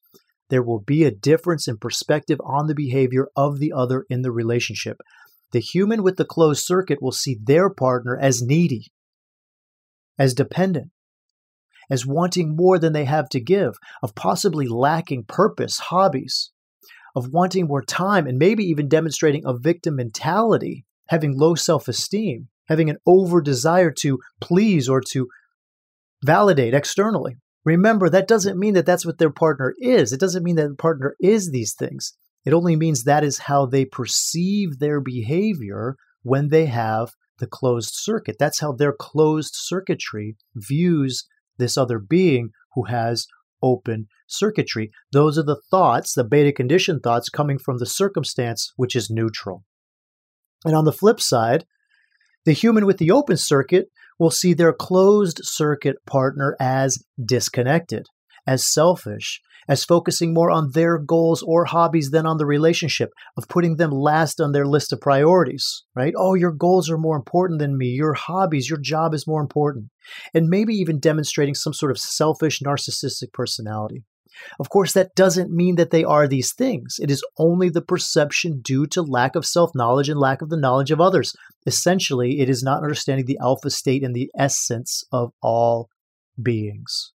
there 0.50 0.62
will 0.62 0.80
be 0.80 1.04
a 1.04 1.12
difference 1.12 1.68
in 1.68 1.78
perspective 1.78 2.40
on 2.46 2.68
the 2.68 2.76
behavior 2.76 3.28
of 3.36 3.60
the 3.60 3.74
other 3.76 4.06
in 4.10 4.22
the 4.22 4.32
relationship. 4.32 5.02
The 5.52 5.60
human 5.60 6.04
with 6.04 6.18
the 6.18 6.26
closed 6.26 6.64
circuit 6.64 7.02
will 7.02 7.12
see 7.12 7.38
their 7.42 7.72
partner 7.72 8.16
as 8.16 8.44
needy, 8.44 8.92
as 10.18 10.34
dependent, 10.34 10.92
as 11.90 12.06
wanting 12.06 12.56
more 12.56 12.80
than 12.80 12.94
they 12.94 13.06
have 13.06 13.30
to 13.30 13.40
give, 13.40 13.78
of 14.02 14.16
possibly 14.16 14.68
lacking 14.68 15.24
purpose, 15.26 15.80
hobbies, 15.80 16.52
of 17.16 17.32
wanting 17.32 17.68
more 17.68 17.84
time, 17.84 18.28
and 18.28 18.38
maybe 18.38 18.64
even 18.64 18.88
demonstrating 18.88 19.44
a 19.46 19.58
victim 19.58 19.96
mentality, 19.96 20.86
having 21.10 21.38
low 21.38 21.56
self 21.56 21.88
esteem, 21.88 22.50
having 22.68 22.90
an 22.90 22.98
over 23.06 23.42
desire 23.42 23.92
to 23.92 24.20
please 24.42 24.90
or 24.90 25.02
to 25.02 25.28
validate 26.24 26.74
externally. 26.74 27.38
Remember, 27.66 28.10
that 28.10 28.28
doesn't 28.28 28.58
mean 28.58 28.76
that 28.76 28.86
that's 28.86 29.06
what 29.06 29.18
their 29.18 29.32
partner 29.32 29.74
is. 29.80 30.14
It 30.14 30.20
doesn't 30.20 30.44
mean 30.44 30.56
that 30.56 30.70
the 30.70 30.76
partner 30.76 31.16
is 31.20 31.52
these 31.52 31.74
things. 31.74 32.14
It 32.46 32.54
only 32.54 32.78
means 32.78 33.04
that 33.04 33.26
is 33.26 33.40
how 33.40 33.66
they 33.66 33.84
perceive 33.84 34.80
their 34.80 35.02
behavior 35.02 35.96
when 36.24 36.48
they 36.48 36.68
have 36.68 37.12
the 37.40 37.48
closed 37.48 37.92
circuit. 37.94 38.38
That's 38.40 38.60
how 38.60 38.72
their 38.72 38.94
closed 38.94 39.54
circuitry 39.56 40.38
views 40.56 41.26
this 41.58 41.78
other 41.78 42.00
being 42.00 42.52
who 42.74 42.86
has 42.86 43.28
open 43.62 44.08
circuitry. 44.28 44.92
Those 45.12 45.38
are 45.38 45.44
the 45.44 45.62
thoughts, 45.72 46.14
the 46.14 46.24
beta 46.24 46.52
condition 46.52 47.00
thoughts 47.00 47.30
coming 47.30 47.58
from 47.58 47.78
the 47.80 47.86
circumstance 47.86 48.72
which 48.76 48.96
is 48.96 49.10
neutral. 49.10 49.64
And 50.66 50.76
on 50.76 50.86
the 50.86 50.92
flip 50.92 51.20
side, 51.20 51.66
the 52.46 52.54
human 52.54 52.86
with 52.86 52.98
the 52.98 53.12
open 53.12 53.38
circuit 53.38 53.88
will 54.20 54.32
see 54.32 54.54
their 54.54 54.74
closed 54.74 55.42
circuit 55.44 55.98
partner 56.06 56.56
as 56.60 57.04
disconnected, 57.24 58.08
as 58.46 58.66
selfish, 58.66 59.42
as 59.68 59.84
focusing 59.84 60.34
more 60.34 60.50
on 60.50 60.72
their 60.72 60.98
goals 60.98 61.44
or 61.44 61.66
hobbies 61.66 62.12
than 62.12 62.26
on 62.26 62.38
the 62.38 62.46
relationship, 62.46 63.12
of 63.36 63.48
putting 63.48 63.78
them 63.78 63.92
last 63.92 64.40
on 64.40 64.52
their 64.52 64.66
list 64.66 64.94
of 64.94 65.02
priorities, 65.02 65.84
right? 65.96 66.14
Oh, 66.18 66.34
your 66.34 66.52
goals 66.52 66.90
are 66.90 66.98
more 66.98 67.16
important 67.16 67.60
than 67.60 67.78
me. 67.78 67.88
Your 67.88 68.14
hobbies, 68.14 68.70
your 68.70 68.80
job 68.80 69.14
is 69.14 69.28
more 69.28 69.42
important. 69.42 69.90
And 70.34 70.50
maybe 70.50 70.74
even 70.76 71.00
demonstrating 71.00 71.56
some 71.56 71.74
sort 71.74 71.92
of 71.92 71.98
selfish, 71.98 72.62
narcissistic 72.62 73.34
personality. 73.34 74.04
Of 74.60 74.70
course, 74.70 74.94
that 74.94 75.16
doesn't 75.16 75.52
mean 75.52 75.76
that 75.76 75.90
they 75.90 76.04
are 76.04 76.28
these 76.28 76.54
things. 76.54 76.98
It 77.02 77.10
is 77.10 77.26
only 77.38 77.70
the 77.70 77.82
perception 77.82 78.62
due 78.62 78.86
to 78.88 79.02
lack 79.02 79.36
of 79.36 79.46
self 79.46 79.72
knowledge 79.74 80.10
and 80.10 80.20
lack 80.20 80.42
of 80.42 80.50
the 80.50 80.58
knowledge 80.58 80.92
of 80.92 81.02
others. 81.02 81.34
Essentially, 81.66 82.40
it 82.40 82.50
is 82.50 82.64
not 82.64 82.84
understanding 82.84 83.26
the 83.26 83.40
alpha 83.42 83.70
state 83.70 84.04
and 84.04 84.16
the 84.16 84.30
essence 84.38 85.04
of 85.12 85.32
all 85.42 85.90
beings. 86.42 87.14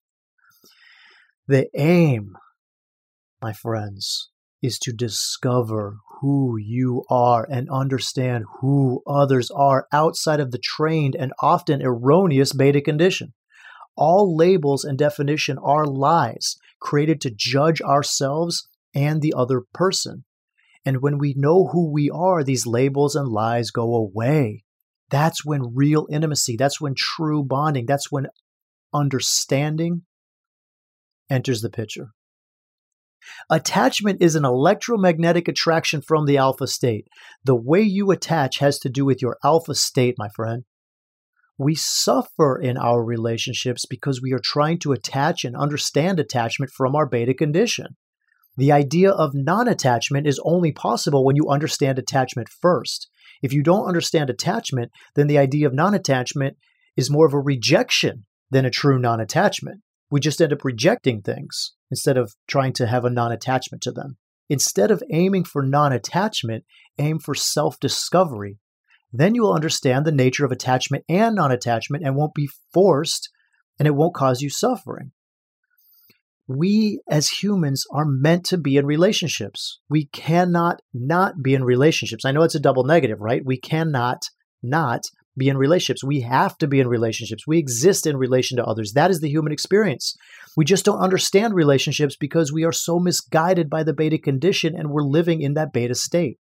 The 1.49 1.67
aim, 1.75 2.37
my 3.41 3.53
friends, 3.53 4.29
is 4.61 4.77
to 4.83 4.93
discover 4.93 5.97
who 6.21 6.57
you 6.59 7.05
are 7.09 7.47
and 7.49 7.67
understand 7.71 8.45
who 8.61 9.01
others 9.07 9.49
are 9.49 9.87
outside 9.91 10.39
of 10.39 10.51
the 10.51 10.59
trained 10.59 11.15
and 11.15 11.33
often 11.41 11.81
erroneous 11.81 12.53
beta 12.53 12.81
condition. 12.81 13.33
All 13.97 14.37
labels 14.37 14.83
and 14.83 14.95
definition 14.95 15.57
are 15.57 15.87
lies 15.87 16.55
created 16.79 17.19
to 17.21 17.33
judge 17.35 17.81
ourselves 17.81 18.67
and 18.93 19.19
the 19.19 19.33
other 19.35 19.63
person. 19.73 20.25
And 20.85 21.01
when 21.01 21.17
we 21.17 21.33
know 21.35 21.69
who 21.69 21.91
we 21.91 22.11
are, 22.11 22.43
these 22.43 22.67
labels 22.67 23.15
and 23.15 23.27
lies 23.27 23.71
go 23.71 23.95
away. 23.95 24.65
That's 25.09 25.43
when 25.43 25.73
real 25.73 26.05
intimacy, 26.11 26.57
that's 26.57 26.79
when 26.79 26.93
true 26.95 27.43
bonding, 27.43 27.87
that's 27.87 28.11
when 28.11 28.27
understanding 28.93 30.03
enters 31.29 31.61
the 31.61 31.69
picture. 31.69 32.09
Attachment 33.49 34.21
is 34.21 34.35
an 34.35 34.45
electromagnetic 34.45 35.47
attraction 35.47 36.01
from 36.01 36.25
the 36.25 36.37
alpha 36.37 36.67
state. 36.67 37.07
The 37.43 37.55
way 37.55 37.81
you 37.81 38.11
attach 38.11 38.59
has 38.59 38.79
to 38.79 38.89
do 38.89 39.05
with 39.05 39.21
your 39.21 39.37
alpha 39.43 39.75
state, 39.75 40.15
my 40.17 40.29
friend. 40.29 40.63
We 41.57 41.75
suffer 41.75 42.57
in 42.57 42.77
our 42.77 43.03
relationships 43.03 43.85
because 43.85 44.21
we 44.21 44.31
are 44.31 44.39
trying 44.41 44.79
to 44.79 44.93
attach 44.93 45.43
and 45.43 45.57
understand 45.57 46.19
attachment 46.19 46.71
from 46.71 46.95
our 46.95 47.05
beta 47.05 47.33
condition. 47.33 47.97
The 48.55 48.71
idea 48.71 49.11
of 49.11 49.31
non 49.33 49.67
attachment 49.67 50.25
is 50.25 50.41
only 50.43 50.71
possible 50.71 51.25
when 51.25 51.35
you 51.35 51.49
understand 51.49 51.99
attachment 51.99 52.47
first. 52.49 53.09
If 53.41 53.53
you 53.53 53.61
don't 53.61 53.87
understand 53.87 54.29
attachment, 54.29 54.91
then 55.15 55.27
the 55.27 55.37
idea 55.37 55.67
of 55.67 55.73
non 55.73 55.93
attachment 55.93 56.57
is 56.95 57.09
more 57.09 57.25
of 57.25 57.33
a 57.33 57.39
rejection 57.39 58.25
than 58.49 58.65
a 58.65 58.71
true 58.71 58.99
non 58.99 59.19
attachment. 59.19 59.81
We 60.11 60.19
just 60.19 60.41
end 60.41 60.53
up 60.53 60.63
rejecting 60.63 61.21
things 61.21 61.73
instead 61.91 62.17
of 62.17 62.35
trying 62.47 62.73
to 62.73 62.87
have 62.87 63.05
a 63.05 63.09
non 63.09 63.31
attachment 63.31 63.83
to 63.83 63.91
them. 63.91 64.17
Instead 64.49 64.91
of 64.91 65.03
aiming 65.11 65.43
for 65.43 65.61
non 65.61 65.93
attachment, 65.93 66.65
aim 66.97 67.19
for 67.19 67.35
self 67.35 67.79
discovery 67.79 68.59
then 69.11 69.33
you 69.33 69.41
will 69.41 69.53
understand 69.53 70.05
the 70.05 70.11
nature 70.11 70.45
of 70.45 70.51
attachment 70.51 71.03
and 71.09 71.35
non 71.35 71.51
attachment 71.51 72.03
and 72.03 72.15
won't 72.15 72.33
be 72.33 72.49
forced 72.73 73.29
and 73.77 73.87
it 73.87 73.95
won't 73.95 74.13
cause 74.13 74.41
you 74.41 74.49
suffering. 74.49 75.11
We 76.47 77.01
as 77.09 77.29
humans 77.29 77.85
are 77.91 78.05
meant 78.05 78.45
to 78.45 78.57
be 78.57 78.77
in 78.77 78.85
relationships. 78.85 79.79
We 79.87 80.05
cannot 80.05 80.81
not 80.93 81.41
be 81.43 81.53
in 81.53 81.63
relationships. 81.63 82.25
I 82.25 82.31
know 82.31 82.41
it's 82.41 82.55
a 82.55 82.59
double 82.59 82.83
negative, 82.83 83.21
right? 83.21 83.45
We 83.45 83.57
cannot 83.57 84.23
not 84.61 85.03
be 85.39 85.49
in 85.49 85.57
relationships. 85.57 86.03
We 86.03 86.21
have 86.21 86.55
to 86.59 86.67
be 86.67 86.79
in 86.79 86.87
relationships. 86.87 87.47
We 87.47 87.57
exist 87.57 88.05
in 88.05 88.17
relation 88.17 88.57
to 88.57 88.65
others. 88.65 88.93
That 88.93 89.09
is 89.09 89.21
the 89.21 89.29
human 89.29 89.51
experience. 89.51 90.15
We 90.55 90.65
just 90.65 90.85
don't 90.85 91.01
understand 91.01 91.55
relationships 91.55 92.15
because 92.15 92.53
we 92.53 92.63
are 92.63 92.71
so 92.71 92.99
misguided 92.99 93.69
by 93.69 93.83
the 93.83 93.93
beta 93.93 94.19
condition 94.19 94.75
and 94.75 94.91
we're 94.91 95.01
living 95.01 95.41
in 95.41 95.55
that 95.55 95.73
beta 95.73 95.95
state. 95.95 96.37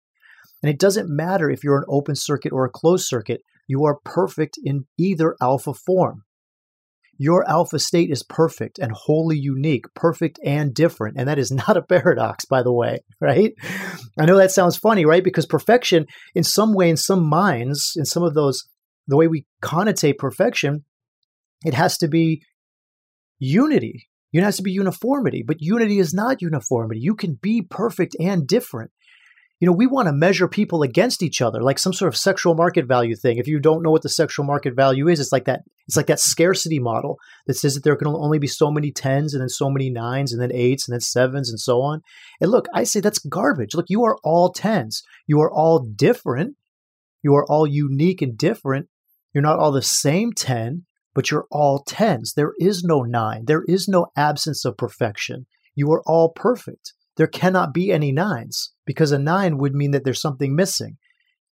And 0.64 0.72
it 0.72 0.80
doesn't 0.80 1.16
matter 1.16 1.52
if 1.52 1.64
you're 1.64 1.78
an 1.78 1.86
open 1.88 2.16
circuit 2.16 2.52
or 2.52 2.66
a 2.66 2.72
closed 2.72 3.06
circuit, 3.06 3.42
you 3.68 3.86
are 3.86 4.00
perfect 4.04 4.58
in 4.64 4.86
either 4.98 5.36
alpha 5.42 5.74
form. 5.74 6.24
Your 7.18 7.50
alpha 7.50 7.80
state 7.80 8.12
is 8.12 8.24
perfect 8.24 8.78
and 8.78 8.92
wholly 8.92 9.38
unique, 9.38 9.86
perfect 9.94 10.38
and 10.44 10.74
different. 10.74 11.18
And 11.18 11.28
that 11.28 11.40
is 11.40 11.52
not 11.68 11.78
a 11.78 11.82
paradox, 11.82 12.46
by 12.46 12.62
the 12.64 12.74
way, 12.74 13.00
right? 13.22 13.54
I 14.20 14.26
know 14.26 14.38
that 14.38 14.52
sounds 14.52 14.78
funny, 14.78 15.06
right? 15.06 15.24
Because 15.24 15.46
perfection, 15.46 16.08
in 16.34 16.44
some 16.44 16.74
way, 16.74 16.90
in 16.90 16.98
some 16.98 17.26
minds, 17.26 17.94
in 17.96 18.06
some 18.06 18.24
of 18.24 18.34
those, 18.34 18.68
the 19.08 19.18
way 19.18 19.28
we 19.28 19.46
connotate 19.64 20.18
perfection, 20.18 20.84
it 21.64 21.74
has 21.74 21.98
to 22.00 22.08
be 22.08 22.44
unity. 23.40 24.08
It 24.34 24.44
has 24.44 24.58
to 24.58 24.64
be 24.64 24.72
uniformity, 24.72 25.44
but 25.46 25.62
unity 25.62 26.00
is 26.00 26.14
not 26.14 26.42
uniformity. 26.42 27.00
You 27.00 27.16
can 27.16 27.40
be 27.42 27.62
perfect 27.62 28.16
and 28.20 28.46
different. 28.46 28.92
You 29.62 29.68
know, 29.68 29.72
we 29.72 29.88
want 29.88 30.08
to 30.08 30.14
measure 30.14 30.50
people 30.50 30.84
against 30.84 31.24
each 31.24 31.42
other 31.42 31.62
like 31.62 31.80
some 31.80 31.94
sort 31.94 32.10
of 32.10 32.18
sexual 32.18 32.56
market 32.56 32.86
value 32.86 33.16
thing. 33.16 33.38
If 33.38 33.48
you 33.48 33.60
don't 33.60 33.82
know 33.82 33.92
what 33.92 34.02
the 34.02 34.10
sexual 34.10 34.46
market 34.46 34.76
value 34.76 35.08
is, 35.08 35.22
it's 35.22 35.32
like 35.32 35.46
that 35.46 35.62
it's 35.88 35.96
like 35.96 36.08
that 36.08 36.20
scarcity 36.20 36.80
model 36.80 37.18
that 37.48 37.54
says 37.54 37.76
that 37.76 37.84
there 37.86 37.96
can 37.96 38.08
only 38.08 38.40
be 38.40 38.48
so 38.48 38.70
many 38.70 38.92
tens 38.92 39.34
and 39.34 39.42
then 39.42 39.50
so 39.50 39.70
many 39.70 39.90
nines 39.90 40.34
and 40.34 40.42
then 40.42 40.52
eights 40.52 40.88
and 40.88 40.94
then 40.94 41.00
sevens 41.00 41.50
and 41.50 41.60
so 41.60 41.82
on. 41.82 42.02
And 42.42 42.52
look, 42.52 42.68
I 42.74 42.84
say 42.84 43.00
that's 43.00 43.20
garbage. 43.20 43.74
Look, 43.74 43.86
you 43.88 44.04
are 44.04 44.18
all 44.24 44.52
tens. 44.52 45.02
You 45.28 45.40
are 45.42 45.52
all 45.52 45.80
different. 45.80 46.58
You 47.24 47.36
are 47.36 47.46
all 47.50 47.66
unique 47.66 48.22
and 48.22 48.38
different. 48.38 48.88
You're 49.36 49.42
not 49.42 49.60
all 49.60 49.74
the 49.74 49.82
same 49.82 50.32
10, 50.32 50.86
but 51.14 51.30
you're 51.30 51.46
all 51.52 51.84
tens. 51.86 52.34
There 52.34 52.54
is 52.58 52.86
no 52.86 53.02
nine. 53.02 53.44
There 53.46 53.66
is 53.68 53.86
no 53.86 54.08
absence 54.16 54.64
of 54.64 54.78
perfection. 54.78 55.46
You 55.76 55.92
are 55.92 56.02
all 56.06 56.30
perfect. 56.30 56.94
There 57.18 57.28
cannot 57.28 57.74
be 57.74 57.92
any 57.92 58.14
nines 58.14 58.72
because 58.86 59.12
a 59.12 59.20
nine 59.20 59.58
would 59.58 59.76
mean 59.76 59.92
that 59.92 60.06
there's 60.06 60.22
something 60.22 60.56
missing. 60.56 60.98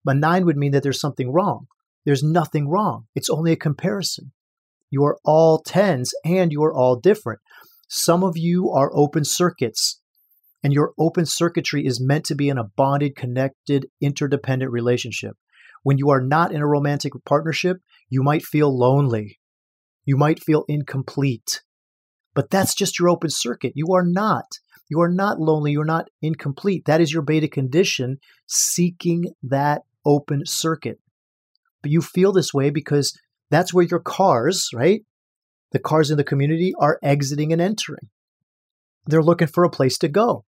A 0.04 0.12
nine 0.12 0.44
would 0.44 0.56
mean 0.56 0.72
that 0.72 0.82
there's 0.82 1.00
something 1.00 1.30
wrong. 1.32 1.68
There's 2.04 2.22
nothing 2.22 2.68
wrong. 2.68 3.06
It's 3.14 3.30
only 3.30 3.52
a 3.52 3.56
comparison. 3.56 4.32
You 4.90 5.04
are 5.04 5.18
all 5.24 5.60
tens 5.60 6.12
and 6.24 6.50
you 6.50 6.64
are 6.64 6.74
all 6.74 6.96
different. 6.96 7.40
Some 7.88 8.24
of 8.24 8.36
you 8.36 8.70
are 8.70 8.90
open 8.92 9.24
circuits, 9.24 10.00
and 10.64 10.72
your 10.72 10.94
open 10.98 11.26
circuitry 11.26 11.86
is 11.86 12.00
meant 12.00 12.24
to 12.26 12.34
be 12.34 12.48
in 12.48 12.58
a 12.58 12.64
bonded, 12.64 13.14
connected, 13.14 13.86
interdependent 14.00 14.72
relationship. 14.72 15.36
When 15.82 15.98
you 15.98 16.10
are 16.10 16.20
not 16.20 16.52
in 16.52 16.60
a 16.60 16.66
romantic 16.66 17.12
partnership, 17.24 17.78
you 18.08 18.22
might 18.22 18.42
feel 18.42 18.76
lonely. 18.76 19.38
You 20.04 20.16
might 20.16 20.42
feel 20.42 20.64
incomplete. 20.68 21.62
But 22.34 22.50
that's 22.50 22.74
just 22.74 22.98
your 22.98 23.08
open 23.08 23.30
circuit. 23.30 23.72
You 23.74 23.92
are 23.94 24.04
not. 24.04 24.46
You 24.88 25.00
are 25.00 25.10
not 25.10 25.38
lonely. 25.38 25.72
You're 25.72 25.84
not 25.84 26.08
incomplete. 26.22 26.84
That 26.86 27.00
is 27.00 27.12
your 27.12 27.22
beta 27.22 27.48
condition 27.48 28.18
seeking 28.46 29.26
that 29.42 29.82
open 30.04 30.46
circuit. 30.46 30.98
But 31.82 31.90
you 31.90 32.00
feel 32.00 32.32
this 32.32 32.54
way 32.54 32.70
because 32.70 33.18
that's 33.50 33.74
where 33.74 33.84
your 33.84 34.00
cars, 34.00 34.70
right? 34.74 35.02
The 35.72 35.78
cars 35.78 36.10
in 36.10 36.16
the 36.16 36.24
community 36.24 36.72
are 36.80 36.98
exiting 37.02 37.52
and 37.52 37.60
entering. 37.60 38.08
They're 39.06 39.22
looking 39.22 39.48
for 39.48 39.64
a 39.64 39.70
place 39.70 39.98
to 39.98 40.08
go. 40.08 40.44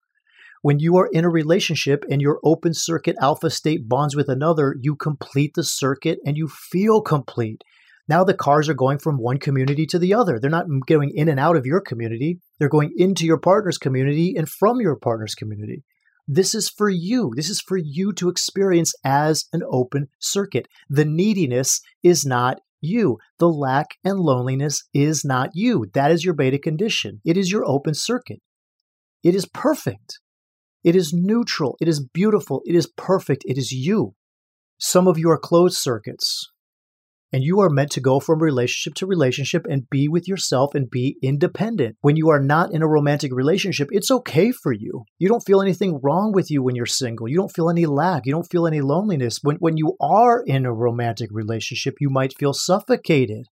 When 0.62 0.78
you 0.80 0.96
are 0.96 1.08
in 1.12 1.24
a 1.24 1.30
relationship 1.30 2.04
and 2.10 2.20
your 2.20 2.40
open 2.42 2.74
circuit 2.74 3.16
alpha 3.20 3.50
state 3.50 3.88
bonds 3.88 4.16
with 4.16 4.28
another, 4.28 4.74
you 4.80 4.96
complete 4.96 5.52
the 5.54 5.64
circuit 5.64 6.18
and 6.26 6.36
you 6.36 6.48
feel 6.48 7.00
complete. 7.00 7.62
Now 8.08 8.24
the 8.24 8.34
cars 8.34 8.68
are 8.68 8.74
going 8.74 8.98
from 8.98 9.18
one 9.18 9.38
community 9.38 9.86
to 9.86 9.98
the 9.98 10.14
other. 10.14 10.40
They're 10.40 10.50
not 10.50 10.66
going 10.86 11.12
in 11.14 11.28
and 11.28 11.38
out 11.38 11.56
of 11.56 11.66
your 11.66 11.80
community. 11.80 12.40
They're 12.58 12.68
going 12.68 12.92
into 12.96 13.26
your 13.26 13.38
partner's 13.38 13.78
community 13.78 14.34
and 14.36 14.48
from 14.48 14.80
your 14.80 14.96
partner's 14.96 15.34
community. 15.34 15.84
This 16.26 16.54
is 16.54 16.68
for 16.68 16.88
you. 16.88 17.32
This 17.36 17.48
is 17.48 17.60
for 17.60 17.76
you 17.76 18.12
to 18.14 18.28
experience 18.28 18.92
as 19.04 19.44
an 19.52 19.62
open 19.70 20.08
circuit. 20.18 20.66
The 20.88 21.04
neediness 21.04 21.80
is 22.02 22.24
not 22.26 22.60
you. 22.80 23.18
The 23.38 23.48
lack 23.48 23.96
and 24.04 24.18
loneliness 24.18 24.84
is 24.92 25.24
not 25.24 25.50
you. 25.54 25.86
That 25.94 26.10
is 26.10 26.24
your 26.24 26.34
beta 26.34 26.58
condition. 26.58 27.20
It 27.24 27.36
is 27.36 27.50
your 27.50 27.64
open 27.66 27.94
circuit. 27.94 28.40
It 29.22 29.34
is 29.34 29.46
perfect. 29.46 30.18
It 30.88 30.96
is 30.96 31.12
neutral. 31.12 31.76
It 31.82 31.86
is 31.86 32.02
beautiful. 32.14 32.62
It 32.64 32.74
is 32.74 32.86
perfect. 32.86 33.42
It 33.44 33.58
is 33.58 33.72
you. 33.72 34.14
Some 34.78 35.06
of 35.06 35.18
you 35.18 35.28
are 35.28 35.36
closed 35.36 35.76
circuits. 35.76 36.50
And 37.30 37.44
you 37.44 37.60
are 37.60 37.68
meant 37.68 37.90
to 37.90 38.00
go 38.00 38.20
from 38.20 38.42
relationship 38.42 38.94
to 38.94 39.06
relationship 39.06 39.66
and 39.68 39.90
be 39.90 40.08
with 40.08 40.26
yourself 40.26 40.74
and 40.74 40.88
be 40.88 41.18
independent. 41.22 41.96
When 42.00 42.16
you 42.16 42.30
are 42.30 42.40
not 42.40 42.72
in 42.72 42.80
a 42.80 42.88
romantic 42.88 43.34
relationship, 43.34 43.88
it's 43.90 44.10
okay 44.10 44.50
for 44.50 44.72
you. 44.72 45.04
You 45.18 45.28
don't 45.28 45.44
feel 45.44 45.60
anything 45.60 46.00
wrong 46.02 46.32
with 46.32 46.50
you 46.50 46.62
when 46.62 46.74
you're 46.74 46.86
single. 46.86 47.28
You 47.28 47.36
don't 47.36 47.54
feel 47.54 47.68
any 47.68 47.84
lack. 47.84 48.24
You 48.24 48.32
don't 48.32 48.50
feel 48.50 48.66
any 48.66 48.80
loneliness. 48.80 49.40
When, 49.42 49.56
when 49.56 49.76
you 49.76 49.94
are 50.00 50.42
in 50.42 50.64
a 50.64 50.72
romantic 50.72 51.28
relationship, 51.30 51.96
you 52.00 52.08
might 52.08 52.38
feel 52.38 52.54
suffocated. 52.54 53.44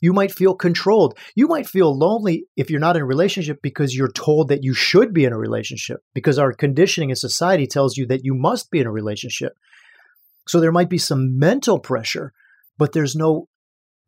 You 0.00 0.12
might 0.12 0.32
feel 0.32 0.54
controlled. 0.54 1.18
You 1.34 1.48
might 1.48 1.66
feel 1.66 1.96
lonely 1.96 2.46
if 2.56 2.70
you're 2.70 2.80
not 2.80 2.96
in 2.96 3.02
a 3.02 3.06
relationship 3.06 3.58
because 3.62 3.94
you're 3.94 4.12
told 4.12 4.48
that 4.48 4.62
you 4.62 4.74
should 4.74 5.12
be 5.12 5.24
in 5.24 5.32
a 5.32 5.38
relationship, 5.38 6.00
because 6.14 6.38
our 6.38 6.52
conditioning 6.52 7.10
in 7.10 7.16
society 7.16 7.66
tells 7.66 7.96
you 7.96 8.06
that 8.06 8.24
you 8.24 8.34
must 8.34 8.70
be 8.70 8.80
in 8.80 8.86
a 8.86 8.92
relationship. 8.92 9.52
So 10.46 10.60
there 10.60 10.72
might 10.72 10.88
be 10.88 10.98
some 10.98 11.38
mental 11.38 11.78
pressure 11.78 12.32
but 12.78 12.92
there's 12.92 13.16
no 13.16 13.48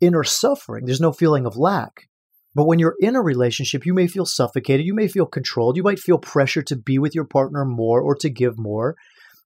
inner 0.01 0.25
suffering. 0.25 0.87
There's 0.87 1.01
no 1.01 1.13
feeling 1.13 1.45
of 1.45 1.57
lack. 1.57 2.09
But 2.55 2.67
when 2.67 2.79
you're 2.79 2.97
in 3.01 3.15
a 3.15 3.23
relationship, 3.23 3.85
you 3.85 3.93
may 3.93 4.07
feel 4.07 4.25
suffocated. 4.25 4.87
You 4.87 4.95
may 4.95 5.09
feel 5.09 5.27
controlled. 5.27 5.77
You 5.77 5.83
might 5.83 5.99
feel 5.99 6.19
pressure 6.19 6.63
to 6.63 6.77
be 6.77 6.99
with 6.99 7.15
your 7.15 7.25
partner 7.25 7.65
more 7.65 8.01
or 8.01 8.15
to 8.17 8.31
give 8.31 8.59
more. 8.59 8.97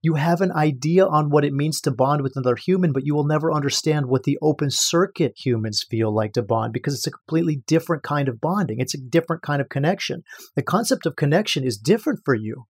You 0.04 0.16
have 0.16 0.42
an 0.42 0.52
idea 0.52 1.06
on 1.06 1.30
what 1.30 1.46
it 1.46 1.54
means 1.54 1.80
to 1.80 1.90
bond 1.90 2.20
with 2.20 2.34
another 2.36 2.56
human, 2.56 2.92
but 2.92 3.06
you 3.06 3.14
will 3.14 3.26
never 3.26 3.50
understand 3.50 4.04
what 4.04 4.24
the 4.24 4.36
open 4.42 4.68
circuit 4.70 5.32
humans 5.34 5.82
feel 5.90 6.14
like 6.14 6.34
to 6.34 6.42
bond 6.42 6.74
because 6.74 6.92
it's 6.92 7.06
a 7.06 7.10
completely 7.10 7.62
different 7.66 8.02
kind 8.02 8.28
of 8.28 8.38
bonding. 8.38 8.80
It's 8.80 8.94
a 8.94 9.00
different 9.00 9.40
kind 9.40 9.62
of 9.62 9.70
connection. 9.70 10.22
The 10.56 10.62
concept 10.62 11.06
of 11.06 11.16
connection 11.16 11.64
is 11.64 11.78
different 11.78 12.20
for 12.22 12.34
you. 12.34 12.66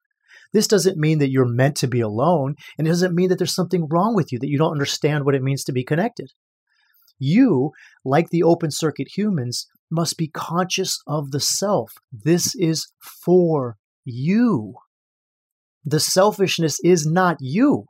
This 0.52 0.67
doesn't 0.67 0.98
mean 0.98 1.20
that 1.20 1.32
you're 1.32 1.48
meant 1.48 1.78
to 1.78 1.88
be 1.88 2.02
alone, 2.02 2.56
and 2.78 2.86
it 2.86 2.89
doesn't 2.89 3.15
mean 3.15 3.30
that 3.30 3.38
there's 3.38 3.56
something 3.56 3.88
wrong 3.89 4.13
with 4.13 4.34
you, 4.34 4.39
that 4.39 4.50
you 4.50 4.58
don't 4.58 4.74
understand 4.74 5.24
what 5.24 5.34
it 5.34 5.41
means 5.41 5.63
to 5.63 5.72
be 5.72 5.86
connected. 5.86 6.34
You, 7.17 7.72
like 8.04 8.28
the 8.30 8.44
open 8.44 8.72
circuit 8.72 9.08
humans, 9.15 9.67
must 9.89 10.17
be 10.17 10.28
conscious 10.28 11.00
of 11.08 11.32
the 11.32 11.39
self. 11.39 11.94
This 12.12 12.56
is 12.56 12.91
for 13.24 13.78
you. 14.04 14.74
The 15.86 16.00
selfishness 16.00 16.80
is 16.84 17.06
not 17.06 17.38
you. 17.39 17.86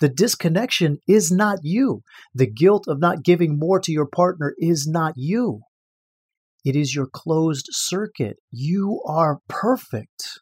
The 0.00 0.08
disconnection 0.08 0.98
is 1.06 1.30
not 1.30 1.60
you. 1.62 2.02
The 2.34 2.50
guilt 2.50 2.86
of 2.88 2.98
not 2.98 3.22
giving 3.22 3.58
more 3.58 3.78
to 3.80 3.92
your 3.92 4.08
partner 4.08 4.54
is 4.58 4.88
not 4.88 5.14
you. 5.16 5.60
It 6.64 6.76
is 6.76 6.94
your 6.94 7.06
closed 7.06 7.68
circuit. 7.70 8.36
You 8.50 9.00
are 9.06 9.38
perfect. 9.48 10.40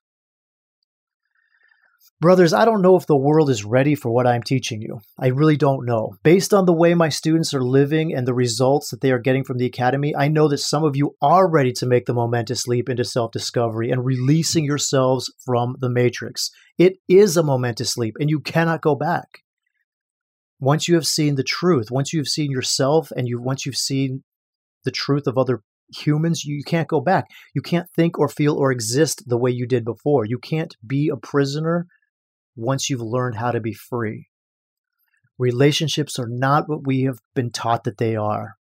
Brothers, 2.20 2.52
I 2.52 2.66
don't 2.66 2.83
know 2.83 2.96
if 2.96 3.06
the 3.06 3.16
world 3.16 3.48
is 3.48 3.64
ready 3.64 3.94
for 3.94 4.11
what 4.11 4.26
I'm 4.26 4.42
teaching 4.42 4.83
you. 4.83 5.00
I 5.18 5.28
really 5.28 5.56
don't 5.56 5.87
know. 5.87 6.16
Based 6.22 6.52
on 6.52 6.66
the 6.66 6.72
way 6.72 6.92
my 6.92 7.09
students 7.09 7.54
are 7.54 7.62
living 7.62 8.14
and 8.14 8.28
the 8.28 8.35
results 8.35 8.90
that 8.90 9.00
they 9.00 9.11
are 9.11 9.18
getting 9.18 9.42
from 9.42 9.56
the 9.56 9.64
academy, 9.64 10.14
I 10.14 10.28
know 10.28 10.46
that 10.48 10.59
some 10.59 10.85
of 10.85 10.96
you 10.96 11.16
are 11.22 11.48
ready 11.48 11.72
to 11.72 11.87
make 11.87 12.04
the 12.04 12.12
momentous 12.12 12.68
leap 12.68 12.90
into 12.90 13.04
self 13.04 13.33
discovery 13.33 13.90
and 13.90 14.04
releasing 14.04 14.66
yourselves 14.66 15.33
from 15.46 15.76
the 15.80 15.88
matrix. 15.88 16.50
It 16.76 16.98
is 17.09 17.38
a 17.38 17.42
momentous 17.42 17.96
leap, 17.96 18.16
and 18.20 18.28
you 18.28 18.40
cannot 18.40 18.83
go 18.83 18.94
back. 18.94 19.38
Once 20.59 20.88
you 20.88 20.96
have 20.96 21.06
seen 21.06 21.37
the 21.37 21.42
truth, 21.42 21.90
once 21.90 22.12
you 22.12 22.20
have 22.20 22.28
seen 22.28 22.50
yourself, 22.50 23.11
and 23.16 23.28
you 23.28 23.40
once 23.40 23.64
you've 23.64 23.76
seen 23.76 24.24
the 24.85 24.90
truth 24.90 25.26
of 25.26 25.38
other 25.38 25.62
humans, 25.96 26.44
you 26.44 26.62
can't 26.64 26.87
go 26.87 27.00
back. 27.00 27.28
You 27.54 27.62
can't 27.62 27.88
think 27.96 28.18
or 28.18 28.28
feel 28.28 28.56
or 28.56 28.70
exist 28.70 29.22
the 29.26 29.38
way 29.38 29.50
you 29.50 29.66
did 29.66 29.87
before. 29.87 30.26
You 30.26 30.38
can't 30.38 30.76
be 30.87 31.09
a 31.09 31.16
prisoner 31.16 31.87
once 32.56 32.90
you've 32.90 33.00
learned 33.00 33.36
how 33.36 33.50
to 33.50 33.60
be 33.60 33.72
free. 33.72 34.28
Relationships 35.38 36.18
are 36.18 36.28
not 36.28 36.68
what 36.68 36.86
we 36.86 37.02
have 37.02 37.18
been 37.34 37.50
taught 37.50 37.84
that 37.84 37.98
they 37.98 38.14
are. 38.14 38.56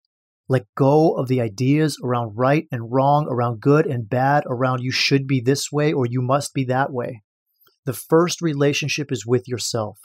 Let 0.47 0.65
go 0.75 1.13
of 1.13 1.27
the 1.27 1.41
ideas 1.41 1.99
around 2.03 2.33
right 2.35 2.65
and 2.71 2.91
wrong, 2.91 3.27
around 3.29 3.61
good 3.61 3.85
and 3.85 4.09
bad, 4.09 4.43
around 4.47 4.81
you 4.81 4.91
should 4.91 5.27
be 5.27 5.41
this 5.41 5.71
way 5.71 5.93
or 5.93 6.05
you 6.07 6.21
must 6.21 6.53
be 6.53 6.63
that 6.65 6.91
way. 6.91 7.21
The 7.85 7.93
first 7.93 8.41
relationship 8.41 9.11
is 9.11 9.25
with 9.25 9.47
yourself. 9.47 9.99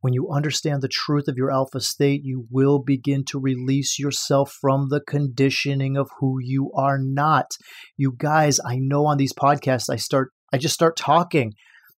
When 0.00 0.14
you 0.14 0.30
understand 0.30 0.80
the 0.80 0.88
truth 0.88 1.26
of 1.26 1.36
your 1.36 1.50
alpha 1.50 1.80
state, 1.80 2.22
you 2.22 2.46
will 2.50 2.78
begin 2.78 3.24
to 3.26 3.40
release 3.40 3.98
yourself 3.98 4.56
from 4.60 4.88
the 4.88 5.00
conditioning 5.00 5.96
of 5.96 6.08
who 6.20 6.36
you 6.40 6.70
are 6.74 6.98
not. 6.98 7.50
You 7.96 8.14
guys, 8.16 8.60
I 8.64 8.76
know 8.76 9.06
on 9.06 9.16
these 9.16 9.32
podcasts 9.32 9.90
I 9.90 9.96
start 9.96 10.30
I 10.52 10.58
just 10.58 10.74
start 10.74 10.96
talking 10.96 11.54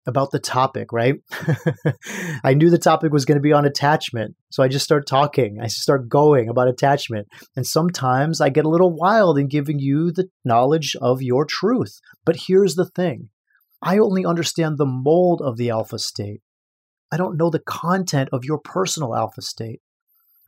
about 0.07 0.31
the 0.31 0.39
topic, 0.39 0.93
right? 0.93 1.17
I 2.45 2.55
knew 2.55 2.71
the 2.71 2.79
topic 2.79 3.13
was 3.13 3.25
going 3.25 3.37
to 3.37 3.43
be 3.43 3.53
on 3.53 3.65
attachment. 3.65 4.35
So 4.51 4.63
I 4.63 4.69
just 4.69 4.85
start 4.85 5.07
talking. 5.07 5.59
I 5.61 5.67
start 5.67 6.09
going 6.09 6.49
about 6.49 6.69
attachment. 6.69 7.29
And 7.55 7.67
sometimes 7.67 8.41
I 8.41 8.49
get 8.49 8.65
a 8.65 8.71
little 8.71 8.95
wild 8.95 9.39
in 9.39 9.49
giving 9.49 9.79
you 9.79 10.11
the 10.11 10.29
knowledge 10.45 10.97
of 11.01 11.23
your 11.23 11.45
truth. 11.45 12.01
But 12.25 12.45
here's 12.47 12.75
the 12.75 12.87
thing 12.87 13.29
I 13.83 13.99
only 13.99 14.25
understand 14.25 14.79
the 14.79 14.87
mold 14.87 15.43
of 15.43 15.57
the 15.57 15.71
alpha 15.71 15.99
state. 15.99 16.41
I 17.13 17.17
don't 17.17 17.37
know 17.37 17.51
the 17.51 17.59
content 17.61 18.31
of 18.33 18.45
your 18.45 18.59
personal 18.59 19.15
alpha 19.15 19.43
state. 19.43 19.81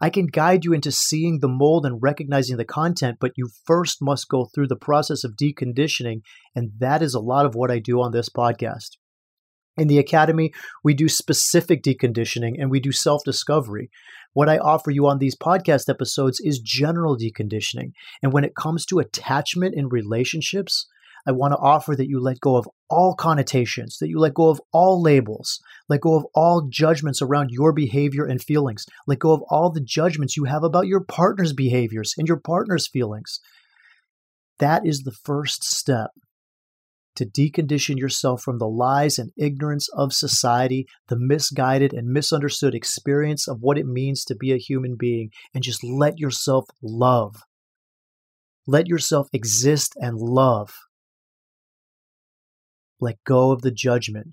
I 0.01 0.11
can 0.11 0.27
guide 0.27 0.65
you 0.65 0.73
into 0.73 0.91
seeing 0.91 1.38
the 1.38 1.49
mold 1.49 1.87
and 1.87 2.03
recognizing 2.03 2.57
the 2.57 2.65
content, 2.65 3.19
but 3.21 3.33
you 3.37 3.49
first 3.65 3.99
must 4.01 4.29
go 4.29 4.47
through 4.47 4.67
the 4.67 4.77
process 4.77 5.23
of 5.23 5.37
deconditioning. 5.41 6.23
And 6.57 6.73
that 6.79 7.03
is 7.03 7.15
a 7.15 7.21
lot 7.21 7.47
of 7.47 7.55
what 7.55 7.71
I 7.71 7.79
do 7.79 8.01
on 8.01 8.11
this 8.11 8.29
podcast. 8.29 8.97
In 9.76 9.88
the 9.88 9.98
academy, 9.98 10.52
we 10.85 10.92
do 10.92 11.08
specific 11.08 11.82
deconditioning 11.82 12.61
and 12.61 12.70
we 12.70 12.80
do 12.80 12.92
self 12.92 13.24
discovery. 13.24 13.90
What 14.35 14.48
I 14.48 14.58
offer 14.58 14.90
you 14.90 15.06
on 15.06 15.18
these 15.18 15.37
podcast 15.37 15.88
episodes 15.88 16.40
is 16.40 16.58
general 16.58 17.16
deconditioning. 17.16 17.92
And 18.22 18.32
when 18.32 18.44
it 18.44 18.54
comes 18.54 18.85
to 18.87 18.98
attachment 18.98 19.74
in 19.74 19.88
relationships, 19.88 20.87
I 21.26 21.32
want 21.32 21.52
to 21.52 21.58
offer 21.58 21.94
that 21.94 22.08
you 22.08 22.20
let 22.20 22.40
go 22.40 22.56
of 22.56 22.68
all 22.90 23.14
connotations, 23.14 23.98
that 23.98 24.08
you 24.08 24.18
let 24.18 24.35
go 24.35 24.48
of 24.48 24.61
all 24.72 25.00
labels, 25.00 25.61
let 25.88 26.00
go 26.00 26.16
of 26.16 26.26
all 26.35 26.66
judgments 26.68 27.22
around 27.22 27.50
your 27.50 27.72
behavior 27.72 28.24
and 28.26 28.42
feelings, 28.42 28.85
let 29.06 29.20
go 29.20 29.32
of 29.32 29.42
all 29.48 29.70
the 29.70 29.80
judgments 29.80 30.37
you 30.37 30.44
have 30.44 30.64
about 30.64 30.88
your 30.88 31.00
partner's 31.00 31.52
behaviors 31.52 32.14
and 32.18 32.26
your 32.26 32.38
partner's 32.38 32.88
feelings. 32.88 33.38
That 34.58 34.85
is 34.85 35.00
the 35.00 35.12
first 35.12 35.64
step 35.64 36.11
to 37.16 37.27
decondition 37.27 37.98
yourself 37.98 38.42
from 38.42 38.59
the 38.59 38.68
lies 38.68 39.18
and 39.18 39.33
ignorance 39.37 39.88
of 39.90 40.12
society, 40.12 40.87
the 41.09 41.18
misguided 41.18 41.92
and 41.92 42.09
misunderstood 42.09 42.75
experience 42.75 43.46
of 43.46 43.59
what 43.61 43.79
it 43.79 43.87
means 43.87 44.25
to 44.25 44.35
be 44.35 44.53
a 44.53 44.59
human 44.59 44.96
being, 44.98 45.31
and 45.55 45.62
just 45.62 45.85
let 45.85 46.18
yourself 46.18 46.66
love. 46.83 47.42
Let 48.66 48.87
yourself 48.87 49.29
exist 49.33 49.94
and 49.96 50.16
love. 50.16 50.75
Let 53.01 53.22
go 53.25 53.51
of 53.51 53.62
the 53.62 53.72
judgment. 53.72 54.29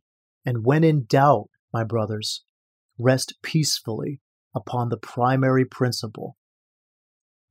And 0.46 0.64
when 0.64 0.84
in 0.84 1.06
doubt, 1.06 1.50
my 1.74 1.84
brothers, 1.84 2.44
rest 2.98 3.36
peacefully 3.42 4.22
upon 4.56 4.90
the 4.90 4.98
primary 4.98 5.66
principle. 5.66 6.38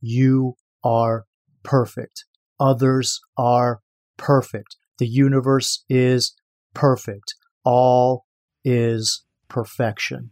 You 0.01 0.55
are 0.85 1.25
perfect. 1.63 2.25
Others 2.61 3.21
are 3.37 3.81
perfect. 4.17 4.77
The 4.99 5.07
universe 5.07 5.85
is 5.89 6.35
perfect. 6.75 7.35
All 7.65 8.27
is 8.65 9.25
perfection. 9.49 10.31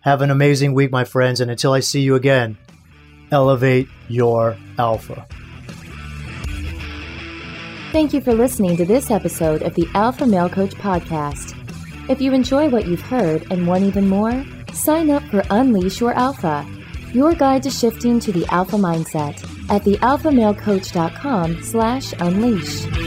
Have 0.00 0.22
an 0.22 0.30
amazing 0.30 0.74
week, 0.74 0.90
my 0.90 1.04
friends, 1.04 1.40
and 1.40 1.50
until 1.50 1.72
I 1.72 1.80
see 1.80 2.00
you 2.00 2.14
again, 2.14 2.56
elevate 3.30 3.88
your 4.08 4.56
alpha. 4.78 5.26
Thank 7.92 8.12
you 8.12 8.20
for 8.20 8.34
listening 8.34 8.76
to 8.76 8.84
this 8.84 9.10
episode 9.10 9.62
of 9.62 9.74
the 9.74 9.88
Alpha 9.94 10.26
Male 10.26 10.48
Coach 10.48 10.74
Podcast. 10.74 11.54
If 12.10 12.20
you 12.20 12.32
enjoy 12.32 12.68
what 12.68 12.86
you've 12.86 13.00
heard 13.00 13.50
and 13.50 13.66
want 13.66 13.84
even 13.84 14.08
more, 14.08 14.44
sign 14.72 15.10
up 15.10 15.22
for 15.24 15.42
Unleash 15.50 16.00
Your 16.00 16.12
Alpha, 16.12 16.66
your 17.12 17.34
guide 17.34 17.62
to 17.64 17.70
shifting 17.70 18.20
to 18.20 18.32
the 18.32 18.46
alpha 18.52 18.76
mindset 18.76 19.42
at 19.70 19.82
thealphamalecoach.com 19.82 21.62
slash 21.62 22.12
unleash. 22.20 23.05